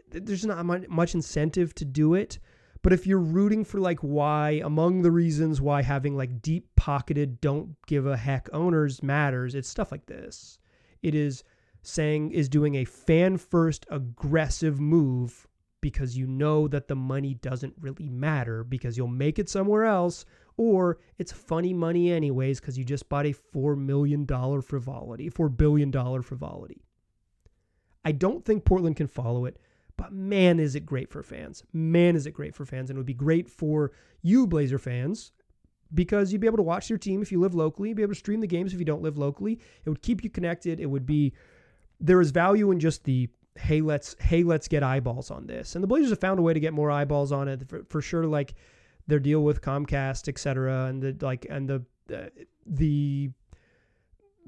there's 0.10 0.46
not 0.46 0.64
much 0.90 1.16
incentive 1.16 1.74
to 1.76 1.86
do 1.86 2.14
it. 2.14 2.40
But 2.84 2.94
if 2.94 3.06
you're 3.06 3.20
rooting 3.20 3.64
for 3.64 3.80
like 3.80 4.00
why, 4.00 4.62
among 4.64 5.02
the 5.02 5.12
reasons 5.12 5.62
why 5.62 5.84
having 5.84 6.16
like 6.16 6.42
deep 6.42 6.68
pocketed, 6.76 7.40
don't 7.40 7.76
give 7.86 8.08
a 8.08 8.18
heck 8.18 8.50
owners 8.54 9.04
matters, 9.04 9.54
it's 9.54 9.70
stuff 9.70 9.92
like 9.92 10.08
this. 10.08 10.58
It 11.04 11.14
is 11.14 11.44
saying, 11.84 12.32
is 12.32 12.50
doing 12.50 12.76
a 12.76 12.86
fan 12.86 13.38
first 13.38 13.86
aggressive 13.90 14.80
move 14.80 15.48
because 15.82 16.16
you 16.16 16.28
know 16.28 16.68
that 16.68 16.88
the 16.88 16.96
money 16.96 17.34
doesn't 17.36 17.74
really 17.80 18.08
matter 18.08 18.64
because 18.64 18.98
you'll 18.98 19.08
make 19.08 19.40
it 19.40 19.50
somewhere 19.50 19.86
else 19.86 20.26
or 20.58 21.00
it's 21.18 21.32
funny 21.32 21.74
money 21.74 22.12
anyways 22.12 22.60
because 22.60 22.78
you 22.78 22.84
just 22.84 23.10
bought 23.10 23.26
a 23.26 23.34
$4 23.54 23.78
million 23.78 24.28
frivolity, 24.62 25.30
$4 25.30 25.58
billion 25.58 26.22
frivolity. 26.22 26.84
I 28.06 28.12
don't 28.12 28.46
think 28.46 28.66
Portland 28.66 28.96
can 28.96 29.08
follow 29.08 29.46
it. 29.46 29.58
But 30.02 30.14
man, 30.14 30.60
is 30.60 30.74
it 30.74 30.84
great 30.84 31.12
for 31.12 31.22
fans. 31.22 31.64
Man, 31.74 32.16
is 32.16 32.26
it 32.26 32.32
great 32.32 32.56
for 32.56 32.66
fans. 32.66 32.90
And 32.90 32.98
it 32.98 33.00
would 33.00 33.06
be 33.06 33.14
great 33.14 33.48
for 33.48 33.92
you, 34.24 34.48
Blazer 34.48 34.80
fans, 34.80 35.32
because 35.94 36.32
you'd 36.32 36.42
be 36.42 36.48
able 36.48 36.58
to 36.58 36.64
watch 36.64 36.90
your 36.90 36.98
team 36.98 37.22
if 37.22 37.32
you 37.32 37.40
live 37.40 37.54
locally, 37.54 37.90
you'd 37.90 37.98
be 37.98 38.02
able 38.02 38.14
to 38.14 38.20
stream 38.20 38.42
the 38.42 38.48
games 38.48 38.74
if 38.74 38.80
you 38.80 38.86
don't 38.86 39.04
live 39.04 39.20
locally. 39.20 39.60
It 39.86 39.90
would 39.90 40.02
keep 40.02 40.24
you 40.24 40.30
connected. 40.32 40.80
It 40.80 40.88
would 40.88 41.06
be 41.06 41.34
there 42.00 42.20
is 42.20 42.32
value 42.32 42.72
in 42.72 42.80
just 42.80 43.04
the 43.04 43.30
hey 43.56 43.82
let's 43.82 44.16
hey 44.20 44.44
let's 44.44 44.68
get 44.68 44.82
eyeballs 44.82 45.30
on 45.30 45.46
this. 45.46 45.76
And 45.76 45.84
the 45.84 45.88
Blazers 45.88 46.10
have 46.10 46.20
found 46.20 46.40
a 46.40 46.42
way 46.42 46.54
to 46.54 46.60
get 46.60 46.74
more 46.74 46.90
eyeballs 46.90 47.32
on 47.32 47.48
it 47.48 47.70
for, 47.70 47.84
for 47.88 48.02
sure. 48.02 48.26
Like 48.26 48.56
their 49.06 49.20
deal 49.20 49.44
with 49.44 49.62
Comcast, 49.62 50.28
et 50.28 50.40
cetera, 50.40 50.86
and 50.86 51.02
the 51.02 51.16
like 51.24 51.46
and 51.48 51.70
the 51.70 51.84
uh, 52.12 52.30
the 52.66 53.30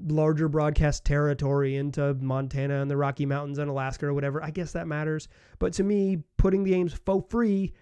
larger 0.00 0.48
broadcast 0.48 1.04
territory 1.04 1.76
into 1.76 2.14
Montana 2.14 2.80
and 2.80 2.90
the 2.90 2.96
Rocky 2.96 3.26
Mountains 3.26 3.58
and 3.58 3.70
Alaska 3.70 4.06
or 4.06 4.14
whatever. 4.14 4.42
I 4.42 4.50
guess 4.50 4.72
that 4.72 4.86
matters. 4.86 5.28
But 5.58 5.72
to 5.74 5.84
me, 5.84 6.22
putting 6.36 6.64
the 6.64 6.70
games 6.70 6.92
for 6.92 7.22
free 7.28 7.72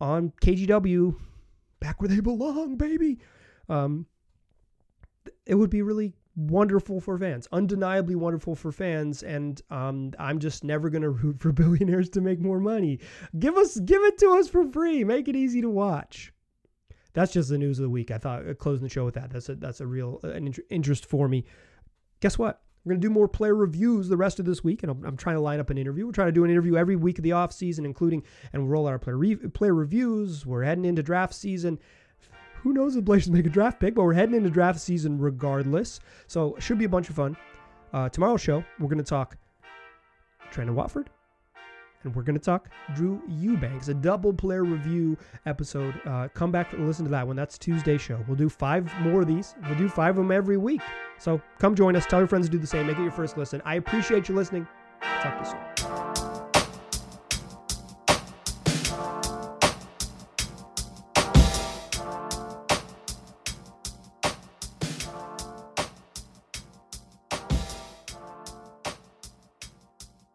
on 0.00 0.32
KGW, 0.42 1.16
back 1.80 2.00
where 2.00 2.08
they 2.08 2.20
belong, 2.20 2.76
baby, 2.76 3.18
um, 3.68 4.06
it 5.46 5.54
would 5.54 5.70
be 5.70 5.82
really 5.82 6.14
wonderful 6.34 7.00
for 7.00 7.18
fans, 7.18 7.46
undeniably 7.52 8.14
wonderful 8.14 8.54
for 8.54 8.72
fans. 8.72 9.22
And 9.22 9.60
um, 9.70 10.12
I'm 10.18 10.38
just 10.38 10.64
never 10.64 10.90
gonna 10.90 11.10
root 11.10 11.38
for 11.40 11.52
billionaires 11.52 12.10
to 12.10 12.20
make 12.20 12.40
more 12.40 12.60
money. 12.60 13.00
Give 13.38 13.56
us, 13.56 13.78
give 13.78 14.02
it 14.02 14.18
to 14.18 14.30
us 14.30 14.48
for 14.48 14.64
free. 14.70 15.04
Make 15.04 15.28
it 15.28 15.36
easy 15.36 15.60
to 15.60 15.70
watch 15.70 16.32
that's 17.14 17.32
just 17.32 17.48
the 17.48 17.58
news 17.58 17.78
of 17.78 17.82
the 17.82 17.90
week. 17.90 18.10
I 18.10 18.18
thought 18.18 18.48
uh, 18.48 18.54
closing 18.54 18.84
the 18.84 18.88
show 18.88 19.04
with 19.04 19.14
that. 19.14 19.30
That's 19.30 19.48
a 19.48 19.54
that's 19.54 19.80
a 19.80 19.86
real 19.86 20.20
uh, 20.24 20.28
an 20.28 20.54
interest 20.70 21.06
for 21.06 21.28
me. 21.28 21.44
Guess 22.20 22.38
what? 22.38 22.62
We're 22.84 22.90
going 22.90 23.00
to 23.00 23.08
do 23.08 23.12
more 23.12 23.28
player 23.28 23.54
reviews 23.54 24.08
the 24.08 24.16
rest 24.16 24.40
of 24.40 24.44
this 24.44 24.64
week, 24.64 24.82
and 24.82 24.90
I'm, 24.90 25.04
I'm, 25.04 25.16
trying 25.16 25.36
to 25.36 25.40
line 25.40 25.60
up 25.60 25.70
an 25.70 25.78
interview. 25.78 26.04
We're 26.04 26.12
trying 26.12 26.28
to 26.28 26.32
do 26.32 26.42
an 26.42 26.50
interview 26.50 26.76
every 26.76 26.96
week 26.96 27.16
of 27.16 27.22
the 27.22 27.30
off 27.30 27.52
season, 27.52 27.86
including 27.86 28.24
and 28.52 28.62
we'll 28.62 28.70
roll 28.72 28.88
out 28.88 28.90
our 28.90 28.98
player 28.98 29.16
re- 29.16 29.36
player 29.36 29.74
reviews. 29.74 30.44
We're 30.44 30.64
heading 30.64 30.84
into 30.84 31.02
draft 31.02 31.34
season. 31.34 31.78
Who 32.62 32.72
knows 32.72 32.96
if 32.96 33.04
Blazers 33.04 33.30
make 33.30 33.46
a 33.46 33.50
draft 33.50 33.80
pick, 33.80 33.94
but 33.94 34.02
we're 34.02 34.14
heading 34.14 34.34
into 34.34 34.50
draft 34.50 34.80
season 34.80 35.18
regardless. 35.18 36.00
So 36.26 36.54
it 36.56 36.62
should 36.62 36.78
be 36.78 36.84
a 36.84 36.88
bunch 36.88 37.08
of 37.08 37.16
fun. 37.16 37.36
Uh, 37.92 38.08
tomorrow's 38.08 38.40
show, 38.40 38.64
we're 38.78 38.88
going 38.88 38.98
to 38.98 39.04
talk 39.04 39.36
Trendon 40.52 40.74
Watford, 40.74 41.10
and 42.04 42.14
we're 42.14 42.22
going 42.22 42.38
to 42.38 42.44
talk 42.44 42.68
Drew 42.94 43.22
Eubanks, 43.28 43.88
a 43.88 43.94
double 43.94 44.32
player 44.32 44.64
review 44.64 45.16
episode. 45.46 45.94
Uh, 46.04 46.28
come 46.34 46.50
back 46.50 46.72
and 46.72 46.86
listen 46.86 47.04
to 47.04 47.10
that 47.10 47.26
one. 47.26 47.36
That's 47.36 47.58
Tuesday 47.58 47.98
show. 47.98 48.24
We'll 48.26 48.36
do 48.36 48.48
five 48.48 48.92
more 49.00 49.22
of 49.22 49.26
these. 49.26 49.54
We'll 49.66 49.78
do 49.78 49.88
five 49.88 50.10
of 50.10 50.16
them 50.16 50.32
every 50.32 50.56
week. 50.56 50.82
So 51.18 51.40
come 51.58 51.74
join 51.74 51.96
us. 51.96 52.06
Tell 52.06 52.20
your 52.20 52.28
friends 52.28 52.46
to 52.46 52.52
do 52.52 52.58
the 52.58 52.66
same. 52.66 52.86
Make 52.86 52.98
it 52.98 53.02
your 53.02 53.10
first 53.10 53.36
listen. 53.36 53.62
I 53.64 53.76
appreciate 53.76 54.28
you 54.28 54.34
listening. 54.34 54.66
Talk 55.00 55.42
to 55.42 55.56
you 55.78 55.86
soon. 55.86 56.31